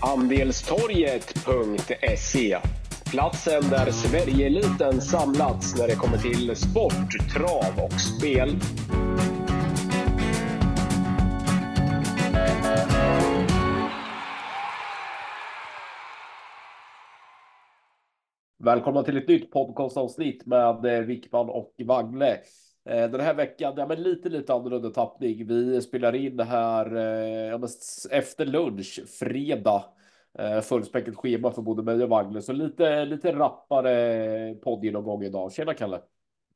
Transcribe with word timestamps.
Andelstorget.se 0.00 2.58
Platsen 3.10 3.62
där 3.70 3.90
Sverigeeliten 3.90 5.00
samlats 5.00 5.78
när 5.78 5.88
det 5.88 5.94
kommer 5.94 6.18
till 6.18 6.56
sport, 6.56 7.32
trav 7.34 7.84
och 7.84 8.00
spel. 8.00 8.56
Välkomna 18.64 19.02
till 19.02 19.16
ett 19.16 19.28
nytt 19.28 19.50
podcastavsnitt 19.50 20.46
med 20.46 21.06
Wickman 21.06 21.48
och 21.48 21.74
Wagle. 21.84 22.38
Eh, 22.88 23.10
den 23.10 23.20
här 23.20 23.34
veckan, 23.34 23.74
ja 23.76 23.86
men 23.86 24.02
lite, 24.02 24.28
lite 24.28 24.54
annorlunda 24.54 24.90
tappning. 24.90 25.46
Vi 25.46 25.82
spelar 25.82 26.14
in 26.14 26.36
det 26.36 26.44
här 26.44 26.96
eh, 26.96 27.50
ja, 27.50 27.60
efter 28.10 28.46
lunch, 28.46 29.00
fredag. 29.20 29.84
Fullspäckat 30.62 31.16
schema 31.16 31.50
för 31.50 31.62
både 31.62 31.82
mig 31.82 32.02
och 32.02 32.08
Wagle, 32.08 32.42
så 32.42 32.52
lite, 32.52 33.04
lite 33.04 33.32
rappare 33.32 34.54
poddgenomgång 34.54 35.22
idag. 35.22 35.52
Tjena 35.52 35.74
Kalle! 35.74 36.00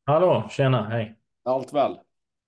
Hallå, 0.07 0.49
tjena, 0.51 0.83
hej! 0.83 1.17
Allt 1.45 1.73
väl? 1.73 1.99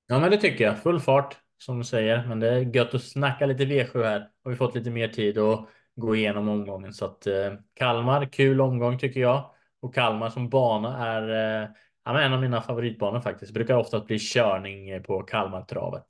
Ja, 0.06 0.19
men 0.19 0.30
det 0.30 0.37
tycker 0.37 0.64
jag. 0.64 0.78
Full 0.78 1.01
fart 1.01 1.37
som 1.59 1.78
du 1.78 1.84
säger, 1.84 2.27
men 2.28 2.41
det 2.41 2.48
är 2.48 2.77
gött 2.77 2.95
att 2.95 3.03
snacka 3.03 3.47
lite 3.47 3.64
V7 3.64 4.05
här. 4.05 4.30
Har 4.45 4.51
vi 4.51 4.56
fått 4.56 4.75
lite 4.75 4.91
mer 4.91 5.09
tid 5.09 5.39
att 5.39 5.69
gå 5.97 6.16
igenom 6.16 6.48
omgången 6.48 6.92
så 6.92 7.05
att 7.05 7.27
eh, 7.27 7.53
Kalmar, 7.75 8.27
kul 8.33 8.61
omgång 8.61 8.98
tycker 8.98 9.20
jag. 9.20 9.51
Och 9.80 9.95
Kalmar 9.95 10.30
som 10.30 10.48
bana 10.48 11.06
är 11.06 11.62
eh, 11.62 11.69
ja, 12.05 12.21
en 12.21 12.33
av 12.33 12.41
mina 12.41 12.61
favoritbanor 12.61 13.21
faktiskt. 13.21 13.53
Brukar 13.53 13.77
ofta 13.77 14.01
bli 14.01 14.19
körning 14.19 15.03
på 15.03 15.23
Kalmartravet. 15.23 16.05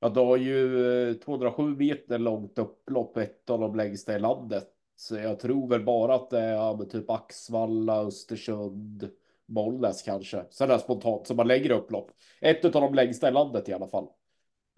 Ja, 0.00 0.08
då 0.08 0.26
har 0.26 0.36
ju 0.36 1.14
207 1.14 1.62
eh, 1.62 1.68
meter 1.68 2.18
långt 2.18 2.58
upplopp, 2.58 3.16
ett 3.16 3.50
av 3.50 3.60
de 3.60 3.76
längsta 3.76 4.16
i 4.16 4.18
landet. 4.18 4.64
Så 4.96 5.16
jag 5.16 5.40
tror 5.40 5.68
väl 5.68 5.84
bara 5.84 6.14
att 6.14 6.30
det 6.30 6.40
är 6.40 6.84
typ 6.84 7.10
Axvalla, 7.10 7.96
Östersund, 7.96 9.10
Bollnäs 9.46 10.02
kanske. 10.02 10.44
Så 10.50 10.66
där 10.66 10.78
spontant 10.78 11.26
som 11.26 11.36
man 11.36 11.48
lägger 11.48 11.70
upplopp. 11.70 12.10
Ett 12.40 12.64
av 12.64 12.70
de 12.70 12.94
längsta 12.94 13.28
i 13.28 13.32
landet 13.32 13.68
i 13.68 13.72
alla 13.72 13.88
fall. 13.88 14.06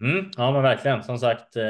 Mm, 0.01 0.31
ja, 0.37 0.51
men 0.51 0.63
verkligen. 0.63 1.03
Som 1.03 1.17
sagt, 1.17 1.55
eh, 1.55 1.63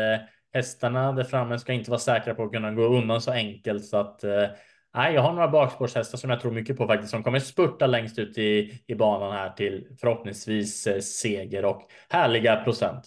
hästarna 0.54 1.12
där 1.12 1.24
framme 1.24 1.60
ska 1.60 1.74
inte 1.74 1.92
vara 1.92 2.00
säkra 2.00 2.36
på 2.36 2.44
att 2.44 2.52
kunna 2.52 2.72
gå 2.72 2.84
undan 2.84 3.22
så 3.22 3.32
enkelt 3.32 3.86
så 3.86 3.98
att 3.98 4.24
eh, 4.24 4.46
Nej, 4.96 5.14
jag 5.14 5.22
har 5.22 5.34
några 5.34 5.48
bakspårshästar 5.48 6.18
som 6.18 6.30
jag 6.30 6.42
tror 6.42 6.52
mycket 6.52 6.78
på 6.78 6.88
faktiskt, 6.88 7.12
som 7.12 7.24
kommer 7.24 7.40
spurta 7.40 7.88
längst 7.88 8.20
ut 8.20 8.38
i, 8.38 8.82
i 8.88 8.96
banan 8.96 9.32
här 9.32 9.50
till 9.50 9.88
förhoppningsvis 10.00 10.88
eh, 10.88 11.00
seger 11.00 11.66
och 11.66 11.82
härliga 12.10 12.64
procent. 12.64 13.06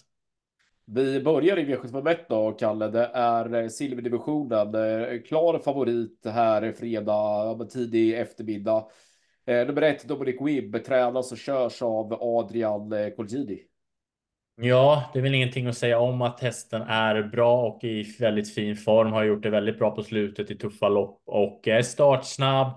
Vi 0.85 1.21
börjar 1.21 1.59
i 1.59 1.65
V751 1.65 2.17
då, 2.29 2.51
Kalle. 2.51 2.87
Det 2.87 3.11
är 3.13 3.53
eh, 3.55 3.67
silverdivisionen. 3.67 4.75
Eh, 4.75 5.21
klar 5.21 5.59
favorit 5.59 6.25
här 6.25 6.71
fredag, 6.71 7.67
tidig 7.69 8.19
eftermiddag. 8.19 8.85
Nummer 9.45 9.81
ett, 9.81 10.07
Dominic 10.07 10.35
Wibb, 10.41 10.83
tränas 10.85 11.31
och 11.31 11.37
körs 11.37 11.81
av 11.81 12.17
Adrian 12.21 12.93
Kolgjidi. 13.15 13.63
Ja, 14.55 15.09
det 15.13 15.19
är 15.19 15.23
väl 15.23 15.35
ingenting 15.35 15.67
att 15.67 15.77
säga 15.77 15.99
om 15.99 16.21
att 16.21 16.39
hästen 16.39 16.81
är 16.81 17.23
bra 17.23 17.61
och 17.67 17.83
i 17.83 18.15
väldigt 18.19 18.53
fin 18.53 18.75
form. 18.75 19.11
Har 19.11 19.23
gjort 19.23 19.43
det 19.43 19.49
väldigt 19.49 19.79
bra 19.79 19.91
på 19.95 20.03
slutet 20.03 20.51
i 20.51 20.55
tuffa 20.55 20.89
lopp 20.89 21.21
och 21.25 21.67
är 21.67 21.81
startsnabb. 21.81 22.67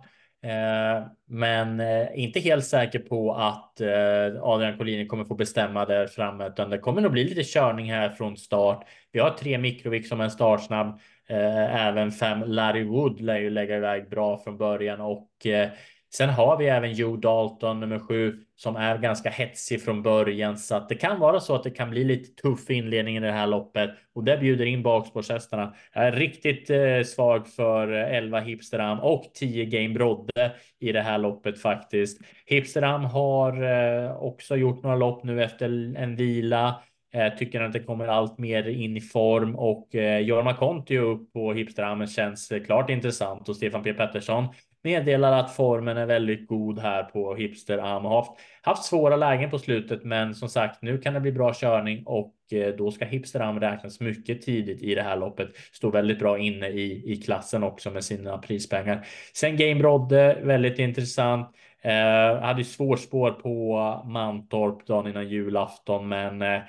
Eh, 0.42 1.06
men 1.28 1.80
eh, 1.80 2.08
inte 2.14 2.40
helt 2.40 2.64
säker 2.64 2.98
på 2.98 3.34
att 3.34 3.80
eh, 3.80 4.42
Adrian 4.42 4.78
Collini 4.78 5.06
kommer 5.06 5.24
få 5.24 5.34
bestämma 5.34 5.84
där 5.84 6.06
framme, 6.06 6.46
utan 6.46 6.70
det 6.70 6.78
kommer 6.78 7.00
nog 7.00 7.12
bli 7.12 7.24
lite 7.24 7.42
körning 7.44 7.92
här 7.92 8.08
från 8.08 8.36
start. 8.36 8.86
Vi 9.12 9.20
har 9.20 9.30
tre 9.30 9.58
Mikrovik 9.58 10.08
som 10.08 10.20
är 10.20 10.28
startsnabb. 10.28 11.00
Eh, 11.28 11.86
även 11.86 12.12
fem 12.12 12.42
Larry 12.46 12.84
Wood 12.84 13.20
lär 13.20 13.38
ju 13.38 13.50
lägga 13.50 13.76
iväg 13.76 14.08
bra 14.10 14.38
från 14.38 14.58
början 14.58 15.00
och 15.00 15.46
eh, 15.46 15.68
Sen 16.16 16.28
har 16.28 16.56
vi 16.56 16.66
även 16.66 16.92
Joe 16.92 17.16
Dalton 17.16 17.80
nummer 17.80 17.98
sju 17.98 18.38
som 18.56 18.76
är 18.76 18.98
ganska 18.98 19.30
hetsig 19.30 19.82
från 19.82 20.02
början 20.02 20.58
så 20.58 20.74
att 20.74 20.88
det 20.88 20.94
kan 20.94 21.20
vara 21.20 21.40
så 21.40 21.54
att 21.54 21.62
det 21.62 21.70
kan 21.70 21.90
bli 21.90 22.04
lite 22.04 22.42
tuff 22.42 22.70
inledning 22.70 23.16
i 23.16 23.20
det 23.20 23.32
här 23.32 23.46
loppet 23.46 23.90
och 24.14 24.24
det 24.24 24.38
bjuder 24.38 24.66
in 24.66 24.82
bakspårshästarna. 24.82 25.74
Jag 25.92 26.06
är 26.06 26.12
riktigt 26.12 26.70
eh, 26.70 27.02
svag 27.06 27.48
för 27.48 27.92
eh, 27.92 28.16
11 28.16 28.40
Hipsteram 28.40 29.00
och 29.00 29.24
10 29.34 29.64
Game 29.64 29.94
Brodde 29.94 30.52
i 30.80 30.92
det 30.92 31.00
här 31.00 31.18
loppet 31.18 31.60
faktiskt. 31.60 32.20
Hipsteram 32.46 33.04
har 33.04 33.62
eh, 33.62 34.16
också 34.16 34.56
gjort 34.56 34.82
några 34.82 34.96
lopp 34.96 35.24
nu 35.24 35.44
efter 35.44 35.94
en 35.96 36.16
vila. 36.16 36.82
Eh, 37.14 37.34
tycker 37.38 37.60
att 37.60 37.72
det 37.72 37.80
kommer 37.80 38.08
allt 38.08 38.38
mer 38.38 38.68
in 38.68 38.96
i 38.96 39.00
form 39.00 39.56
och 39.56 39.94
eh, 39.94 40.18
Jorma 40.18 40.54
Kontio 40.54 40.98
upp 40.98 41.32
på 41.32 41.52
Hipsterhamn 41.52 42.06
känns 42.06 42.52
eh, 42.52 42.62
klart 42.62 42.90
intressant 42.90 43.48
och 43.48 43.56
Stefan 43.56 43.82
P 43.82 43.94
Pettersson 43.94 44.48
meddelar 44.86 45.32
att 45.32 45.56
formen 45.56 45.96
är 45.96 46.06
väldigt 46.06 46.46
god 46.46 46.78
här 46.78 47.02
på 47.02 47.34
Hipster 47.34 47.78
Am 47.78 48.04
har 48.04 48.16
haft, 48.16 48.32
haft 48.62 48.84
svåra 48.84 49.16
lägen 49.16 49.50
på 49.50 49.58
slutet, 49.58 50.04
men 50.04 50.34
som 50.34 50.48
sagt, 50.48 50.82
nu 50.82 50.98
kan 50.98 51.14
det 51.14 51.20
bli 51.20 51.32
bra 51.32 51.54
körning 51.54 52.02
och 52.06 52.34
eh, 52.52 52.74
då 52.76 52.90
ska 52.90 53.04
Hipster 53.04 53.40
Am 53.40 53.60
räknas 53.60 54.00
mycket 54.00 54.42
tidigt 54.42 54.82
i 54.82 54.94
det 54.94 55.02
här 55.02 55.16
loppet. 55.16 55.48
Står 55.72 55.92
väldigt 55.92 56.18
bra 56.18 56.38
inne 56.38 56.68
i, 56.68 57.12
i 57.12 57.16
klassen 57.16 57.62
också 57.62 57.90
med 57.90 58.04
sina 58.04 58.38
prispengar. 58.38 59.06
Sen 59.34 59.56
Game 59.56 59.82
Rodde, 59.82 60.38
väldigt 60.42 60.78
intressant. 60.78 61.56
Eh, 61.82 62.40
hade 62.40 62.64
svårt 62.64 63.00
spår 63.00 63.30
på 63.30 64.02
Mantorp 64.04 64.86
dagen 64.86 65.06
innan 65.06 65.28
julafton, 65.28 66.08
men 66.08 66.42
eh, 66.42 66.60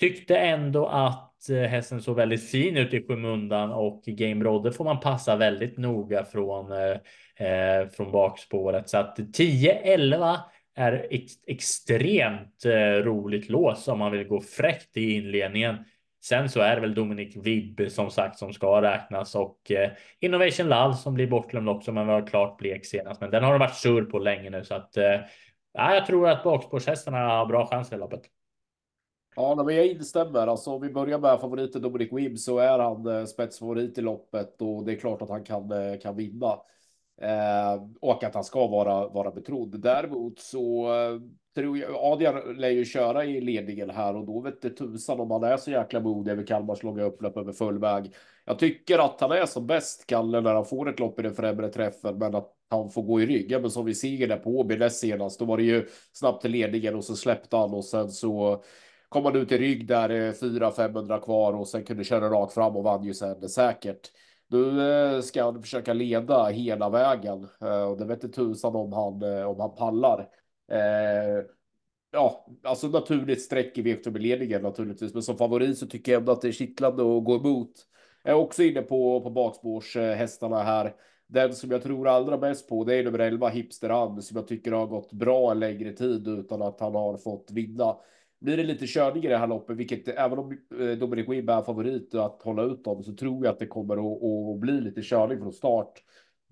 tyckte 0.00 0.36
ändå 0.36 0.86
att 0.86 1.50
eh, 1.50 1.56
hästen 1.56 2.02
såg 2.02 2.16
väldigt 2.16 2.50
fin 2.50 2.76
ut 2.76 2.94
i 2.94 3.06
skymundan 3.06 3.72
och 3.72 4.02
Game 4.06 4.44
Rodde 4.44 4.72
får 4.72 4.84
man 4.84 5.00
passa 5.00 5.36
väldigt 5.36 5.78
noga 5.78 6.24
från 6.24 6.72
eh, 6.72 6.96
eh, 7.42 7.88
från 7.88 8.12
bakspåret. 8.12 8.88
Så 8.88 8.98
att 8.98 9.18
10-11 9.18 10.38
är 10.74 11.06
ex 11.10 11.32
extremt 11.46 12.64
eh, 12.64 13.04
roligt 13.04 13.48
lås 13.48 13.88
om 13.88 13.98
man 13.98 14.12
vill 14.12 14.28
gå 14.28 14.40
fräckt 14.40 14.96
i 14.96 15.12
inledningen. 15.12 15.76
Sen 16.24 16.48
så 16.48 16.60
är 16.60 16.74
det 16.74 16.80
väl 16.80 16.94
Dominic 16.94 17.36
Vibb 17.36 17.90
som 17.90 18.10
sagt 18.10 18.38
som 18.38 18.52
ska 18.52 18.82
räknas 18.82 19.34
och 19.34 19.70
eh, 19.70 19.90
Innovation 20.20 20.68
Love 20.68 20.94
som 20.94 21.14
blir 21.14 21.26
bortglömd 21.26 21.68
också, 21.68 21.92
men 21.92 22.06
var 22.06 22.26
klart 22.26 22.58
blek 22.58 22.86
senast. 22.86 23.20
Men 23.20 23.30
den 23.30 23.44
har 23.44 23.52
de 23.52 23.58
varit 23.58 23.76
sur 23.76 24.04
på 24.04 24.18
länge 24.18 24.50
nu 24.50 24.64
så 24.64 24.74
att 24.74 24.96
eh, 24.96 25.20
jag 25.72 26.06
tror 26.06 26.28
att 26.28 26.44
bakspårshästarna 26.44 27.18
har 27.18 27.46
bra 27.46 27.66
chans 27.66 27.92
i 27.92 27.96
loppet. 27.96 28.22
Ja, 29.36 29.62
men 29.66 29.76
jag 29.76 29.86
instämmer. 29.86 30.46
Alltså, 30.46 30.70
om 30.70 30.80
vi 30.80 30.90
börjar 30.90 31.18
med 31.18 31.40
favoriten 31.40 31.82
Dominic 31.82 32.12
Wim 32.12 32.36
så 32.36 32.58
är 32.58 32.78
han 32.78 33.06
eh, 33.06 33.24
spetsfavorit 33.24 33.98
i 33.98 34.00
loppet 34.00 34.62
och 34.62 34.84
det 34.84 34.92
är 34.92 34.96
klart 34.96 35.22
att 35.22 35.28
han 35.28 35.44
kan, 35.44 35.72
eh, 35.72 35.98
kan 35.98 36.16
vinna. 36.16 36.58
Eh, 37.20 37.82
och 38.00 38.24
att 38.24 38.34
han 38.34 38.44
ska 38.44 38.66
vara, 38.66 39.08
vara 39.08 39.30
betrodd. 39.30 39.80
Däremot 39.80 40.38
så 40.38 40.94
eh, 40.94 41.20
tror 41.54 41.78
jag 41.78 41.90
Adrian 41.94 42.54
lär 42.56 42.70
ju 42.70 42.84
köra 42.84 43.24
i 43.24 43.40
ledningen 43.40 43.90
här 43.90 44.16
och 44.16 44.26
då 44.26 44.40
vet 44.40 44.62
det 44.62 44.70
tusan 44.70 45.20
om 45.20 45.30
han 45.30 45.44
är 45.44 45.56
så 45.56 45.70
jäkla 45.70 46.00
modig 46.00 46.32
över 46.32 46.46
Kalmars 46.46 46.82
långa 46.82 47.02
upplopp 47.02 47.36
över 47.36 47.52
full 47.52 47.78
väg. 47.78 48.14
Jag 48.44 48.58
tycker 48.58 48.98
att 48.98 49.20
han 49.20 49.32
är 49.32 49.46
som 49.46 49.66
bäst, 49.66 50.06
Kalle, 50.06 50.40
när 50.40 50.54
han 50.54 50.64
får 50.64 50.88
ett 50.88 51.00
lopp 51.00 51.18
i 51.18 51.22
den 51.22 51.34
främre 51.34 51.68
träffen, 51.68 52.18
men 52.18 52.34
att 52.34 52.52
han 52.70 52.90
får 52.90 53.02
gå 53.02 53.20
i 53.20 53.26
ryggen. 53.26 53.62
Men 53.62 53.70
som 53.70 53.84
vi 53.84 53.94
ser 53.94 54.28
där 54.28 54.36
på 54.36 54.50
Åby 54.50 54.90
senast, 54.90 55.38
då 55.38 55.44
var 55.44 55.56
det 55.56 55.62
ju 55.62 55.86
snabbt 56.12 56.42
till 56.42 56.50
ledningen 56.50 56.94
och 56.94 57.04
så 57.04 57.16
släppte 57.16 57.56
han 57.56 57.74
och 57.74 57.84
sen 57.84 58.10
så 58.10 58.62
kom 59.08 59.24
han 59.24 59.36
ut 59.36 59.52
i 59.52 59.58
rygg 59.58 59.86
där 59.86 60.10
eh, 60.10 60.32
400-500 60.32 61.20
kvar 61.20 61.52
och 61.52 61.68
sen 61.68 61.84
kunde 61.84 62.04
köra 62.04 62.28
rakt 62.30 62.54
fram 62.54 62.76
och 62.76 62.84
vann 62.84 63.04
ju 63.04 63.14
sen 63.14 63.48
säkert. 63.48 64.10
Nu 64.52 64.92
eh, 64.92 65.20
ska 65.20 65.44
han 65.44 65.62
försöka 65.62 65.92
leda 65.92 66.46
hela 66.46 66.90
vägen 66.90 67.48
eh, 67.60 67.82
och 67.82 67.98
det 67.98 68.04
vet 68.04 68.24
inte 68.24 68.36
tusan 68.36 68.76
om 68.76 68.92
han, 68.92 69.22
eh, 69.22 69.44
om 69.44 69.60
han 69.60 69.74
pallar. 69.74 70.28
Ja, 72.10 72.46
alltså 72.62 72.88
naturligt 72.88 73.42
streck 73.42 73.78
i 73.78 73.82
V7-ledningen 73.82 74.62
naturligtvis, 74.62 75.14
men 75.14 75.22
som 75.22 75.38
favorit 75.38 75.78
så 75.78 75.86
tycker 75.86 76.12
jag 76.12 76.20
ändå 76.20 76.32
att 76.32 76.40
det 76.40 76.48
är 76.48 76.52
kittlande 76.52 77.02
att 77.02 77.24
gå 77.24 77.36
emot. 77.36 77.70
Jag 78.22 78.32
är 78.32 78.38
också 78.38 78.62
inne 78.62 78.82
på, 78.82 79.20
på 79.20 79.30
bakspårshästarna 79.30 80.62
här. 80.62 80.94
Den 81.26 81.54
som 81.54 81.70
jag 81.70 81.82
tror 81.82 82.08
allra 82.08 82.38
mest 82.38 82.68
på, 82.68 82.84
det 82.84 82.94
är 82.94 83.04
nummer 83.04 83.18
11 83.18 83.48
Hipster 83.48 84.20
som 84.20 84.36
jag 84.36 84.48
tycker 84.48 84.72
har 84.72 84.86
gått 84.86 85.12
bra 85.12 85.50
en 85.50 85.60
längre 85.60 85.92
tid 85.92 86.28
utan 86.28 86.62
att 86.62 86.80
han 86.80 86.94
har 86.94 87.16
fått 87.16 87.50
vinna 87.50 87.96
blir 88.42 88.56
det 88.56 88.62
lite 88.62 88.86
körning 88.86 89.24
i 89.24 89.28
det 89.28 89.38
här 89.38 89.46
loppet, 89.46 89.76
vilket 89.76 90.08
eh, 90.08 90.24
även 90.24 90.38
om 90.38 90.58
eh, 90.80 90.98
Dominic 90.98 91.28
Wimb 91.28 91.50
är 91.50 91.62
favorit 91.62 92.14
att 92.14 92.42
hålla 92.42 92.62
ut 92.62 92.84
dem 92.84 93.02
så 93.02 93.12
tror 93.14 93.44
jag 93.44 93.52
att 93.52 93.58
det 93.58 93.66
kommer 93.66 93.94
att, 93.94 94.22
att 94.22 94.60
bli 94.60 94.80
lite 94.80 95.02
körning 95.02 95.38
från 95.38 95.52
start. 95.52 96.02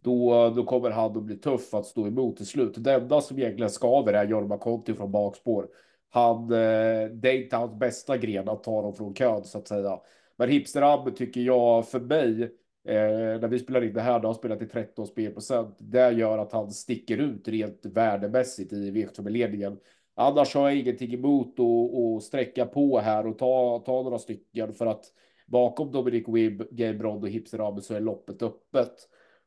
Då, 0.02 0.50
då 0.56 0.64
kommer 0.64 0.90
han 0.90 1.16
att 1.16 1.22
bli 1.22 1.36
tuff 1.36 1.74
att 1.74 1.86
stå 1.86 2.06
emot 2.06 2.36
till 2.36 2.46
slut. 2.46 2.74
Det 2.76 2.92
enda 2.94 3.20
som 3.20 3.38
egentligen 3.38 3.70
skaver 3.70 4.12
är 4.12 4.26
Jorma 4.26 4.58
Conti 4.58 4.94
från 4.94 5.12
bakspår. 5.12 5.68
Han, 6.10 6.42
eh, 6.42 7.08
det 7.12 7.28
är 7.28 7.42
inte 7.42 7.56
hans 7.56 7.74
bästa 7.74 8.16
gren 8.16 8.48
att 8.48 8.64
ta 8.64 8.82
dem 8.82 8.94
från 8.94 9.14
kön 9.14 9.44
så 9.44 9.58
att 9.58 9.68
säga. 9.68 10.00
Men 10.36 10.48
Hipster 10.48 11.10
tycker 11.10 11.40
jag 11.40 11.88
för 11.88 12.00
mig, 12.00 12.42
eh, 12.88 13.40
när 13.40 13.48
vi 13.48 13.58
spelar 13.58 13.84
in 13.84 13.92
det 13.92 14.00
här, 14.00 14.20
då 14.20 14.28
har 14.28 14.34
spelat 14.34 14.62
i 14.62 14.66
13 14.66 15.06
spelprocent. 15.06 15.76
Det 15.78 16.10
gör 16.10 16.38
att 16.38 16.52
han 16.52 16.70
sticker 16.70 17.18
ut 17.18 17.48
rent 17.48 17.86
värdemässigt 17.86 18.72
i 18.72 18.90
V75-ledningen. 18.90 19.78
Annars 20.20 20.54
har 20.54 20.68
jag 20.68 20.78
ingenting 20.78 21.14
emot 21.14 21.60
att, 21.60 21.94
att 21.94 22.22
sträcka 22.22 22.66
på 22.66 22.98
här 22.98 23.26
och 23.26 23.38
ta, 23.38 23.82
ta 23.86 24.02
några 24.02 24.18
stycken 24.18 24.72
för 24.72 24.86
att 24.86 25.04
bakom 25.46 25.92
Dominic 25.92 26.28
Wibb, 26.28 26.62
Gabrod 26.70 27.22
och 27.22 27.30
Hipster 27.30 27.80
så 27.80 27.94
är 27.94 28.00
loppet 28.00 28.42
öppet. 28.42 28.94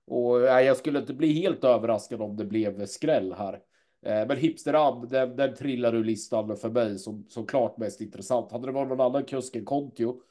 Och 0.08 0.42
nej, 0.42 0.66
jag 0.66 0.78
skulle 0.78 1.00
inte 1.00 1.14
bli 1.14 1.34
helt 1.34 1.64
överraskad 1.64 2.22
om 2.22 2.36
det 2.36 2.46
blev 2.46 2.86
skräll 2.86 3.34
här. 3.34 3.54
Eh, 4.06 4.28
men 4.28 4.38
Hipster 4.38 5.08
den, 5.10 5.36
den 5.36 5.56
trillar 5.56 5.96
ur 5.96 6.04
listan 6.04 6.58
för 6.58 6.70
mig 6.70 7.00
som, 7.00 7.26
som 7.30 7.46
klart 7.46 7.78
mest 7.78 8.02
intressant. 8.02 8.52
Hade 8.52 8.68
det 8.68 8.72
varit 8.72 8.90
någon 8.90 9.02
annan 9.02 9.24
kusk 9.24 9.56
än 9.56 9.66
Kontio, 9.66 10.22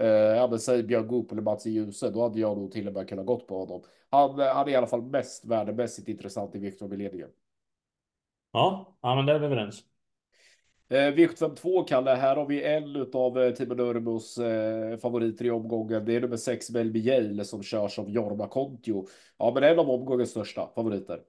eh, 0.00 0.06
ja 0.06 0.48
men 0.50 0.58
säg 0.58 0.82
Björn 0.82 1.08
Goop 1.08 1.32
eller 1.32 1.42
Mats 1.42 1.66
Djuse, 1.66 2.10
då 2.10 2.22
hade 2.22 2.40
jag 2.40 2.58
nog 2.58 2.72
till 2.72 2.88
och 2.88 2.94
med 2.94 3.08
kunnat 3.08 3.26
gått 3.26 3.46
på 3.46 3.58
honom. 3.58 3.82
Han, 4.10 4.40
eh, 4.40 4.46
han 4.46 4.68
är 4.68 4.72
i 4.72 4.76
alla 4.76 4.86
fall 4.86 5.02
mest 5.02 5.44
värdemässigt 5.44 6.08
intressant 6.08 6.54
i 6.54 6.58
Victor-ledningen. 6.58 7.28
Ja, 8.52 8.96
ja, 9.02 9.14
men 9.14 9.26
det 9.26 9.32
är 9.32 9.38
vi 9.38 9.46
överens. 9.46 9.84
Eh, 10.90 10.96
V752 10.96 11.84
Kalle, 11.88 12.10
här 12.10 12.36
har 12.36 12.46
vi 12.46 12.62
en 12.62 13.06
av 13.14 13.38
eh, 13.38 13.50
Timo 13.50 13.74
Nurmos 13.74 14.38
eh, 14.38 14.98
favoriter 14.98 15.44
i 15.44 15.50
omgången. 15.50 16.04
Det 16.04 16.16
är 16.16 16.20
nummer 16.20 16.36
6 16.36 16.70
Melby 16.70 17.00
Yale 17.00 17.44
som 17.44 17.62
körs 17.62 17.98
av 17.98 18.10
Jorma 18.10 18.48
Kontio. 18.48 19.06
Ja, 19.38 19.52
men 19.54 19.62
en 19.62 19.78
av 19.78 19.90
omgångens 19.90 20.30
största 20.30 20.68
favoriter. 20.74 21.20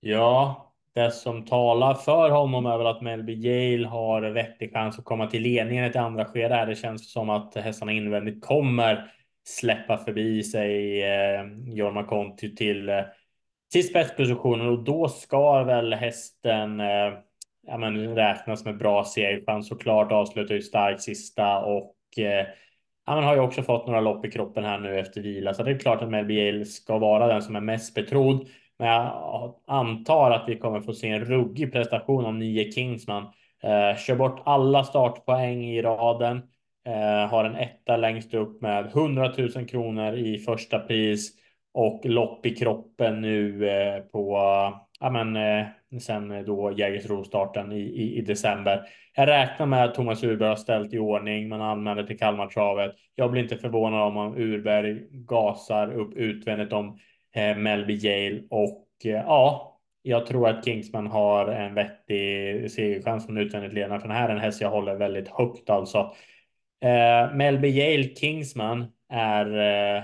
Ja, 0.00 0.64
det 0.94 1.10
som 1.10 1.44
talar 1.44 1.94
för 1.94 2.30
honom 2.30 2.66
är 2.66 2.78
väl 2.78 2.86
att 2.86 3.02
Melby 3.02 3.32
Yale 3.32 3.86
har 3.88 4.22
vettig 4.22 4.72
chans 4.72 4.98
att 4.98 5.04
komma 5.04 5.26
till 5.26 5.42
ledningen 5.42 5.84
i 5.84 5.88
ett 5.88 5.96
andra 5.96 6.24
skede. 6.24 6.66
Det 6.66 6.76
känns 6.76 7.12
som 7.12 7.30
att 7.30 7.54
hästarna 7.54 7.92
invändigt 7.92 8.44
kommer 8.44 9.12
släppa 9.48 9.98
förbi 9.98 10.42
sig 10.42 11.02
eh, 11.02 11.44
Jorma 11.66 12.04
Kontio 12.04 12.56
till, 12.56 12.88
eh, 12.88 13.00
till 13.72 13.88
spetspositionen 13.88 14.68
och 14.68 14.84
då 14.84 15.08
ska 15.08 15.64
väl 15.64 15.94
hästen 15.94 16.80
eh, 16.80 17.12
ja, 17.66 17.78
men 17.78 18.14
räknas 18.14 18.64
med 18.64 18.78
bra 18.78 19.04
segerchans 19.04 19.68
såklart. 19.68 20.12
Avslutar 20.12 20.54
ju 20.54 20.62
starkt 20.62 21.02
sista 21.02 21.58
och 21.58 21.94
eh, 22.18 22.46
ja, 23.06 23.14
men 23.14 23.24
har 23.24 23.34
ju 23.34 23.40
också 23.40 23.62
fått 23.62 23.86
några 23.86 24.00
lopp 24.00 24.26
i 24.26 24.30
kroppen 24.30 24.64
här 24.64 24.78
nu 24.78 24.98
efter 24.98 25.20
vila, 25.20 25.54
så 25.54 25.62
det 25.62 25.70
är 25.70 25.78
klart 25.78 26.02
att 26.02 26.10
Melby 26.10 26.34
Yale 26.34 26.64
ska 26.64 26.98
vara 26.98 27.26
den 27.26 27.42
som 27.42 27.56
är 27.56 27.60
mest 27.60 27.94
betrodd. 27.94 28.48
Men 28.78 28.88
jag 28.88 29.54
antar 29.66 30.30
att 30.30 30.48
vi 30.48 30.58
kommer 30.58 30.80
få 30.80 30.92
se 30.92 31.08
en 31.08 31.24
ruggig 31.24 31.72
prestation 31.72 32.26
av 32.26 32.34
nio 32.34 32.72
Kingsman. 32.72 33.22
Eh, 33.62 33.96
kör 33.96 34.16
bort 34.16 34.42
alla 34.44 34.84
startpoäng 34.84 35.64
i 35.64 35.82
raden. 35.82 36.42
Eh, 36.86 37.30
har 37.30 37.44
en 37.44 37.56
etta 37.56 37.96
längst 37.96 38.34
upp 38.34 38.62
med 38.62 38.86
100 38.86 39.32
000 39.38 39.68
kronor 39.68 40.14
i 40.14 40.38
första 40.38 40.78
pris 40.78 41.32
och 41.78 42.00
lopp 42.04 42.46
i 42.46 42.54
kroppen 42.54 43.20
nu 43.20 43.68
eh, 43.70 44.00
på 44.02 44.38
ja, 45.00 45.10
men, 45.10 45.36
eh, 45.36 45.66
sen 46.00 46.44
då 46.44 46.72
Jägersro-starten 46.72 47.72
i, 47.72 47.80
i, 47.80 48.18
i, 48.18 48.20
december. 48.20 48.82
Jag 49.14 49.28
räknar 49.28 49.66
med 49.66 49.84
att 49.84 49.94
Thomas 49.94 50.24
Urberg 50.24 50.48
har 50.48 50.56
ställt 50.56 50.94
i 50.94 50.98
ordning. 50.98 51.48
Man 51.48 51.60
anmäler 51.62 52.02
till 52.02 52.18
Kalmartravet. 52.18 52.92
Jag 53.14 53.30
blir 53.30 53.42
inte 53.42 53.56
förvånad 53.56 54.16
om 54.16 54.36
Urberg 54.36 55.06
gasar 55.10 55.92
upp 55.92 56.16
utvändigt 56.16 56.72
om 56.72 56.98
eh, 57.34 57.56
Melby 57.56 57.94
Yale 57.94 58.42
och 58.50 58.86
eh, 59.04 59.10
ja, 59.10 59.78
jag 60.02 60.26
tror 60.26 60.48
att 60.48 60.64
Kingsman 60.64 61.06
har 61.06 61.46
en 61.48 61.74
vettig 61.74 62.70
segerchans 62.70 63.26
från 63.26 63.38
utvändigt 63.38 63.72
ledare. 63.72 64.00
För 64.00 64.08
den 64.08 64.16
här 64.16 64.28
är 64.28 64.34
en 64.34 64.40
häst 64.40 64.60
jag 64.60 64.70
håller 64.70 64.94
väldigt 64.94 65.28
högt 65.28 65.70
alltså. 65.70 65.98
Eh, 66.84 67.34
Melby 67.34 67.68
Yale 67.68 68.14
Kingsman 68.14 68.86
är 69.08 69.58
eh, 69.96 70.02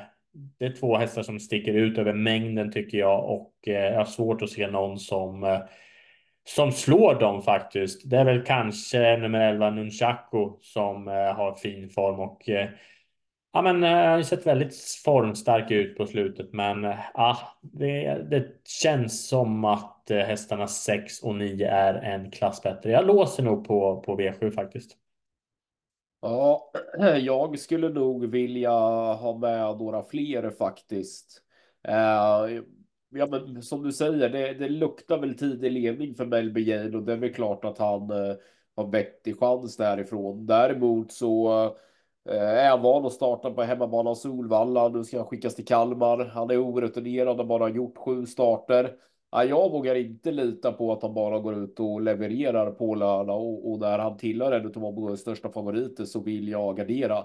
det 0.59 0.65
är 0.65 0.73
två 0.73 0.97
hästar 0.97 1.23
som 1.23 1.41
sticker 1.41 1.75
ut 1.75 1.99
över 1.99 2.13
mängden 2.13 2.73
tycker 2.73 2.99
jag 2.99 3.25
och 3.25 3.53
eh, 3.67 3.73
jag 3.73 3.99
har 3.99 4.05
svårt 4.05 4.43
att 4.43 4.51
se 4.51 4.67
någon 4.67 4.99
som 4.99 5.45
eh, 5.45 5.59
som 6.47 6.73
slår 6.73 7.21
dem 7.21 7.43
faktiskt. 7.43 8.11
Det 8.11 8.17
är 8.17 8.25
väl 8.25 8.43
kanske 8.43 9.17
nummer 9.17 9.41
11 9.41 9.71
Nunchaku 9.71 10.51
som 10.61 11.09
eh, 11.09 11.15
har 11.15 11.55
fin 11.55 11.91
form 11.91 12.21
och 12.21 12.49
Ja, 13.57 13.63
men 13.63 13.83
har 13.83 14.23
sett 14.23 14.47
väldigt 14.47 14.75
formstark 15.05 15.71
ut 15.71 15.97
på 15.97 16.07
slutet, 16.07 16.53
men 16.53 16.83
ja, 17.15 17.39
det, 17.61 18.23
det 18.31 18.47
känns 18.83 19.29
som 19.29 19.65
att 19.65 20.03
hästarna 20.11 20.67
6 20.67 21.23
och 21.23 21.35
9 21.35 21.69
är 21.69 21.95
en 21.95 22.31
klass 22.31 22.63
bättre. 22.63 22.91
Jag 22.91 23.07
låser 23.07 23.43
nog 23.43 23.67
på, 23.67 24.01
på 24.01 24.19
V7 24.19 24.51
faktiskt. 24.51 24.97
Ja, 26.25 26.73
jag 27.21 27.59
skulle 27.59 27.89
nog 27.89 28.27
vilja 28.27 28.71
ha 29.15 29.39
med 29.39 29.79
några 29.79 30.03
fler 30.05 30.51
faktiskt. 30.51 31.43
Eh, 31.83 32.63
ja, 33.11 33.27
men 33.31 33.63
som 33.63 33.83
du 33.83 33.93
säger, 33.93 34.29
det, 34.29 34.55
det 34.55 34.69
luktar 34.69 35.19
väl 35.19 35.39
tidig 35.39 35.73
ledning 35.73 36.15
för 36.15 36.27
Melby 36.27 36.63
Jane 36.71 36.97
och 36.97 37.03
det 37.03 37.13
är 37.13 37.17
väl 37.17 37.35
klart 37.35 37.65
att 37.65 37.79
han 37.79 38.11
eh, 38.11 38.37
har 38.77 38.91
vettig 38.91 39.39
chans 39.39 39.77
därifrån. 39.77 40.47
Däremot 40.47 41.13
så 41.13 41.65
eh, 42.29 42.43
är 42.43 42.71
han 42.71 42.83
van 42.83 43.07
att 43.07 43.13
starta 43.13 43.51
på 43.51 43.63
hemmabanan 43.63 44.17
Solvalla. 44.17 44.89
Nu 44.89 45.05
ska 45.05 45.19
han 45.19 45.27
skickas 45.27 45.55
till 45.55 45.67
Kalmar. 45.67 46.25
Han 46.25 46.51
är 46.51 46.63
orutinerad 46.65 47.41
och 47.41 47.47
bara 47.47 47.69
gjort 47.69 47.99
sju 47.99 48.27
starter 48.27 48.97
jag 49.43 49.71
vågar 49.71 49.95
inte 49.95 50.31
lita 50.31 50.73
på 50.73 50.93
att 50.93 51.03
han 51.03 51.15
bara 51.15 51.39
går 51.39 51.65
ut 51.65 51.81
och 51.81 52.03
levererar 52.03 52.71
på 52.71 52.95
lördag 52.95 53.43
och, 53.43 53.73
och 53.73 53.79
där 53.79 53.99
han 53.99 54.17
tillhör 54.17 54.53
en 54.53 54.67
av 54.67 54.95
våra 54.95 55.17
största 55.17 55.49
favoriter 55.49 56.05
så 56.05 56.21
vill 56.21 56.49
jag 56.49 56.77
gardera. 56.77 57.25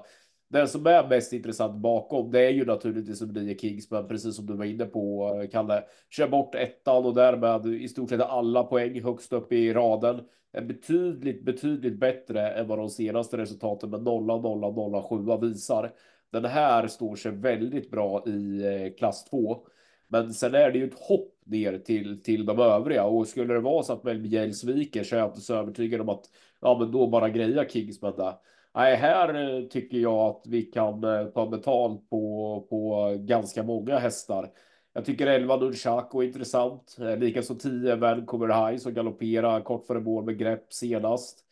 Den 0.50 0.68
som 0.68 0.86
är 0.86 1.08
mest 1.10 1.34
intressant 1.34 1.76
bakom, 1.82 2.32
det 2.32 2.46
är 2.46 2.50
ju 2.50 2.66
naturligtvis 2.66 3.20
som 3.20 3.28
nio 3.28 3.58
Kingsman, 3.58 4.08
precis 4.08 4.36
som 4.36 4.46
du 4.46 4.54
var 4.54 4.66
inne 4.66 4.86
på, 4.86 5.34
eh, 5.42 5.50
Kalle. 5.50 5.84
Kör 6.10 6.28
bort 6.28 6.56
ettan 6.56 7.06
och 7.06 7.16
därmed 7.16 7.66
i 7.66 7.88
stort 7.88 8.10
sett 8.10 8.22
alla 8.22 8.64
poäng 8.64 9.04
högst 9.04 9.34
upp 9.34 9.52
i 9.54 9.74
raden 9.74 10.22
är 10.52 10.62
betydligt, 10.62 11.46
betydligt 11.46 12.00
bättre 12.00 12.50
än 12.50 12.68
vad 12.68 12.78
de 12.78 12.90
senaste 12.90 13.38
resultaten 13.38 13.90
med 13.90 14.04
0, 14.04 14.26
0, 14.26 14.60
0, 14.60 15.02
7 15.02 15.48
visar. 15.48 15.94
Den 16.32 16.46
här 16.46 16.88
står 16.88 17.16
sig 17.16 17.32
väldigt 17.32 17.92
bra 17.92 18.24
i 18.28 18.66
eh, 18.66 18.98
klass 18.98 19.26
2. 19.26 19.66
Men 20.12 20.34
sen 20.34 20.56
är 20.56 20.72
det 20.72 20.78
ju 20.78 20.88
ett 20.88 21.00
hopp 21.00 21.34
ner 21.46 21.80
till, 21.80 22.24
till 22.24 22.46
de 22.46 22.60
övriga 22.60 23.04
och 23.04 23.28
skulle 23.28 23.54
det 23.54 23.60
vara 23.60 23.84
så 23.84 23.94
att 23.94 24.04
Melby 24.04 24.30
Yale 24.30 24.54
sviker 24.54 25.04
så 25.04 25.16
är 25.16 25.20
jag 25.20 25.30
inte 25.30 25.42
så 25.42 25.56
övertygad 25.56 26.02
om 26.02 26.10
att 26.10 26.26
ja, 26.62 26.78
men 26.80 26.92
då 26.92 27.08
bara 27.08 27.30
greja 27.30 27.70
Kingsman 27.70 28.14
där. 28.18 28.34
Nej, 28.76 28.96
här 28.96 29.34
eh, 29.34 29.68
tycker 29.68 29.98
jag 29.98 30.20
att 30.20 30.44
vi 30.48 30.62
kan 30.62 31.04
eh, 31.04 31.26
ta 31.26 31.48
betalt 31.48 32.10
på, 32.10 32.68
på 32.70 33.16
ganska 33.20 33.64
många 33.64 33.98
hästar. 33.98 34.50
Jag 34.94 35.06
tycker 35.06 35.28
11 35.28 35.58
Nunchaku 35.58 36.20
är 36.20 36.24
intressant. 36.24 36.98
Eh, 37.00 37.18
likaså 37.18 37.56
10 37.56 37.96
Vancouver 37.96 38.48
High 38.48 38.80
som 38.80 38.94
galopperar 38.94 39.62
kort 39.62 39.86
före 39.86 40.00
mål 40.00 40.26
med 40.26 40.38
grepp 40.38 40.74
senast. 40.74 41.46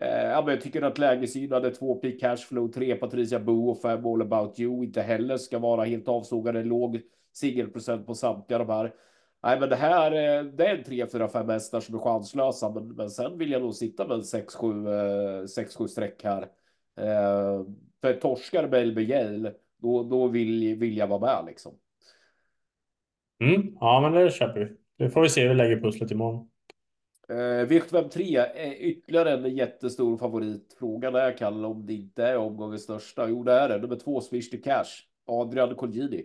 Ja, 0.00 0.42
men 0.44 0.54
jag 0.54 0.62
tycker 0.62 0.82
att 0.82 0.98
lägesgynnade 0.98 1.70
2 1.70 1.94
peak 1.94 2.20
Cashflow, 2.20 2.72
3 2.72 2.94
Patricia 2.94 3.40
Boo 3.40 3.70
och 3.70 3.82
5 3.82 4.06
All 4.06 4.22
About 4.22 4.60
You 4.60 4.84
inte 4.84 5.02
heller 5.02 5.36
ska 5.36 5.58
vara 5.58 5.84
helt 5.84 6.08
avsågade. 6.08 6.64
Låg 6.64 7.00
singelprocent 7.36 8.06
på 8.06 8.14
samtliga 8.14 8.58
de 8.58 8.68
här. 8.68 8.94
Nej, 9.42 9.60
men 9.60 9.68
det 9.68 9.76
här 9.76 10.12
eh, 10.12 10.44
det 10.44 10.66
är 10.66 10.76
en 10.76 10.84
3, 10.84 11.06
4, 11.12 11.28
5 11.28 11.48
hästar 11.48 11.80
som 11.80 11.94
är 11.94 11.98
chanslösa, 11.98 12.70
men, 12.70 12.88
men 12.88 13.10
sen 13.10 13.38
vill 13.38 13.50
jag 13.50 13.62
nog 13.62 13.74
sitta 13.74 14.06
med 14.08 14.18
6-7 14.18 15.86
streck 15.86 16.24
här. 16.24 16.42
Eh, 16.96 17.64
för 18.00 18.12
torskar 18.20 18.68
Belby 18.68 19.02
Yale, 19.02 19.52
då, 19.82 20.02
då 20.02 20.26
vill, 20.26 20.74
vill 20.74 20.96
jag 20.96 21.06
vara 21.06 21.20
med 21.20 21.46
liksom. 21.46 21.78
Mm, 23.40 23.76
ja, 23.80 24.00
men 24.00 24.12
det 24.12 24.30
köper 24.30 24.60
vi. 24.60 24.76
Det 25.04 25.10
får 25.10 25.22
vi 25.22 25.28
se 25.28 25.42
hur 25.42 25.48
vi 25.48 25.54
lägger 25.54 25.80
pusslet 25.80 26.10
imorgon. 26.10 26.48
Eh, 27.28 27.66
V75 27.66 28.36
är 28.54 28.74
ytterligare 28.74 29.32
en 29.32 29.56
jättestor 29.56 30.16
favorit. 30.16 30.76
Frågan 30.78 31.14
är, 31.14 31.36
Kalle, 31.36 31.66
om 31.66 31.86
det 31.86 31.94
inte 31.94 32.24
är 32.24 32.36
omgångens 32.36 32.82
största. 32.82 33.28
Jo, 33.28 33.42
det 33.42 33.52
är 33.52 33.68
det. 33.68 33.78
Nummer 33.78 33.96
två, 33.96 34.20
Swish 34.20 34.50
to 34.50 34.56
Cash. 34.64 34.86
Adrian 35.26 35.74
Colgjini. 35.74 36.24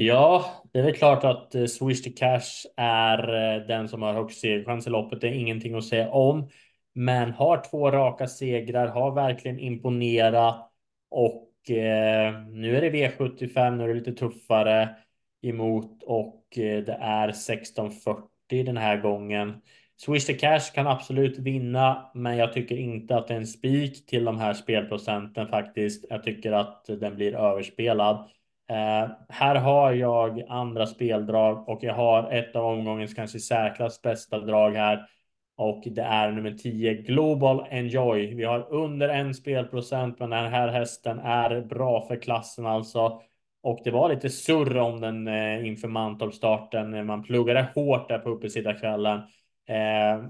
Ja, 0.00 0.62
det 0.72 0.78
är 0.78 0.82
väl 0.82 0.94
klart 0.94 1.24
att 1.24 1.54
eh, 1.54 1.66
Swish 1.66 2.04
to 2.04 2.10
Cash 2.16 2.66
är 2.76 3.18
eh, 3.34 3.66
den 3.66 3.88
som 3.88 4.02
har 4.02 4.12
högst 4.12 4.40
segerchans 4.40 4.86
i 4.86 4.90
loppet. 4.90 5.20
Det 5.20 5.28
är 5.28 5.32
ingenting 5.32 5.74
att 5.74 5.84
säga 5.84 6.10
om. 6.10 6.48
Men 6.94 7.32
har 7.32 7.64
två 7.70 7.90
raka 7.90 8.26
segrar, 8.26 8.86
har 8.86 9.14
verkligen 9.14 9.58
imponerat. 9.58 10.70
Och 11.10 11.70
eh, 11.70 12.46
nu 12.46 12.76
är 12.76 12.80
det 12.80 12.90
V75, 12.90 13.76
nu 13.76 13.84
är 13.84 13.88
det 13.88 13.94
lite 13.94 14.12
tuffare 14.12 14.96
emot 15.42 16.02
och 16.02 16.58
eh, 16.58 16.84
det 16.84 16.98
är 17.00 17.28
1640 17.28 18.64
den 18.64 18.76
här 18.76 18.96
gången. 18.96 19.62
Swish 19.96 20.26
the 20.26 20.34
Cash 20.34 20.72
kan 20.74 20.86
absolut 20.86 21.38
vinna, 21.38 22.10
men 22.14 22.36
jag 22.36 22.52
tycker 22.52 22.76
inte 22.76 23.16
att 23.16 23.28
det 23.28 23.34
är 23.34 23.38
en 23.38 23.46
spik 23.46 24.06
till 24.06 24.24
de 24.24 24.38
här 24.38 24.54
spelprocenten 24.54 25.48
faktiskt. 25.48 26.04
Jag 26.10 26.22
tycker 26.22 26.52
att 26.52 26.84
den 26.86 27.14
blir 27.16 27.34
överspelad. 27.34 28.30
Eh, 28.68 29.10
här 29.28 29.54
har 29.54 29.92
jag 29.92 30.42
andra 30.48 30.86
speldrag 30.86 31.68
och 31.68 31.78
jag 31.82 31.94
har 31.94 32.32
ett 32.32 32.56
av 32.56 32.64
omgångens 32.64 33.14
kanske 33.14 33.38
säkrast 33.38 34.02
bästa 34.02 34.38
drag 34.38 34.70
här 34.70 35.08
och 35.56 35.82
det 35.86 36.02
är 36.02 36.30
nummer 36.32 36.50
10 36.50 36.94
Global 36.94 37.66
Enjoy. 37.70 38.34
Vi 38.34 38.44
har 38.44 38.72
under 38.72 39.08
en 39.08 39.34
spelprocent, 39.34 40.18
men 40.18 40.30
den 40.30 40.52
här 40.52 40.68
hästen 40.68 41.18
är 41.18 41.60
bra 41.60 42.06
för 42.06 42.22
klassen 42.22 42.66
alltså. 42.66 43.22
Och 43.62 43.80
det 43.84 43.90
var 43.90 44.08
lite 44.08 44.30
surr 44.30 44.76
om 44.76 45.00
den 45.00 45.28
eh, 45.28 45.66
inför 45.66 45.88
Mantorp-starten. 45.88 47.06
Man 47.06 47.22
pluggade 47.22 47.68
hårt 47.74 48.08
där 48.08 48.18
på 48.18 48.30
uppesittarkvällen. 48.30 49.18
Eh, 49.68 50.28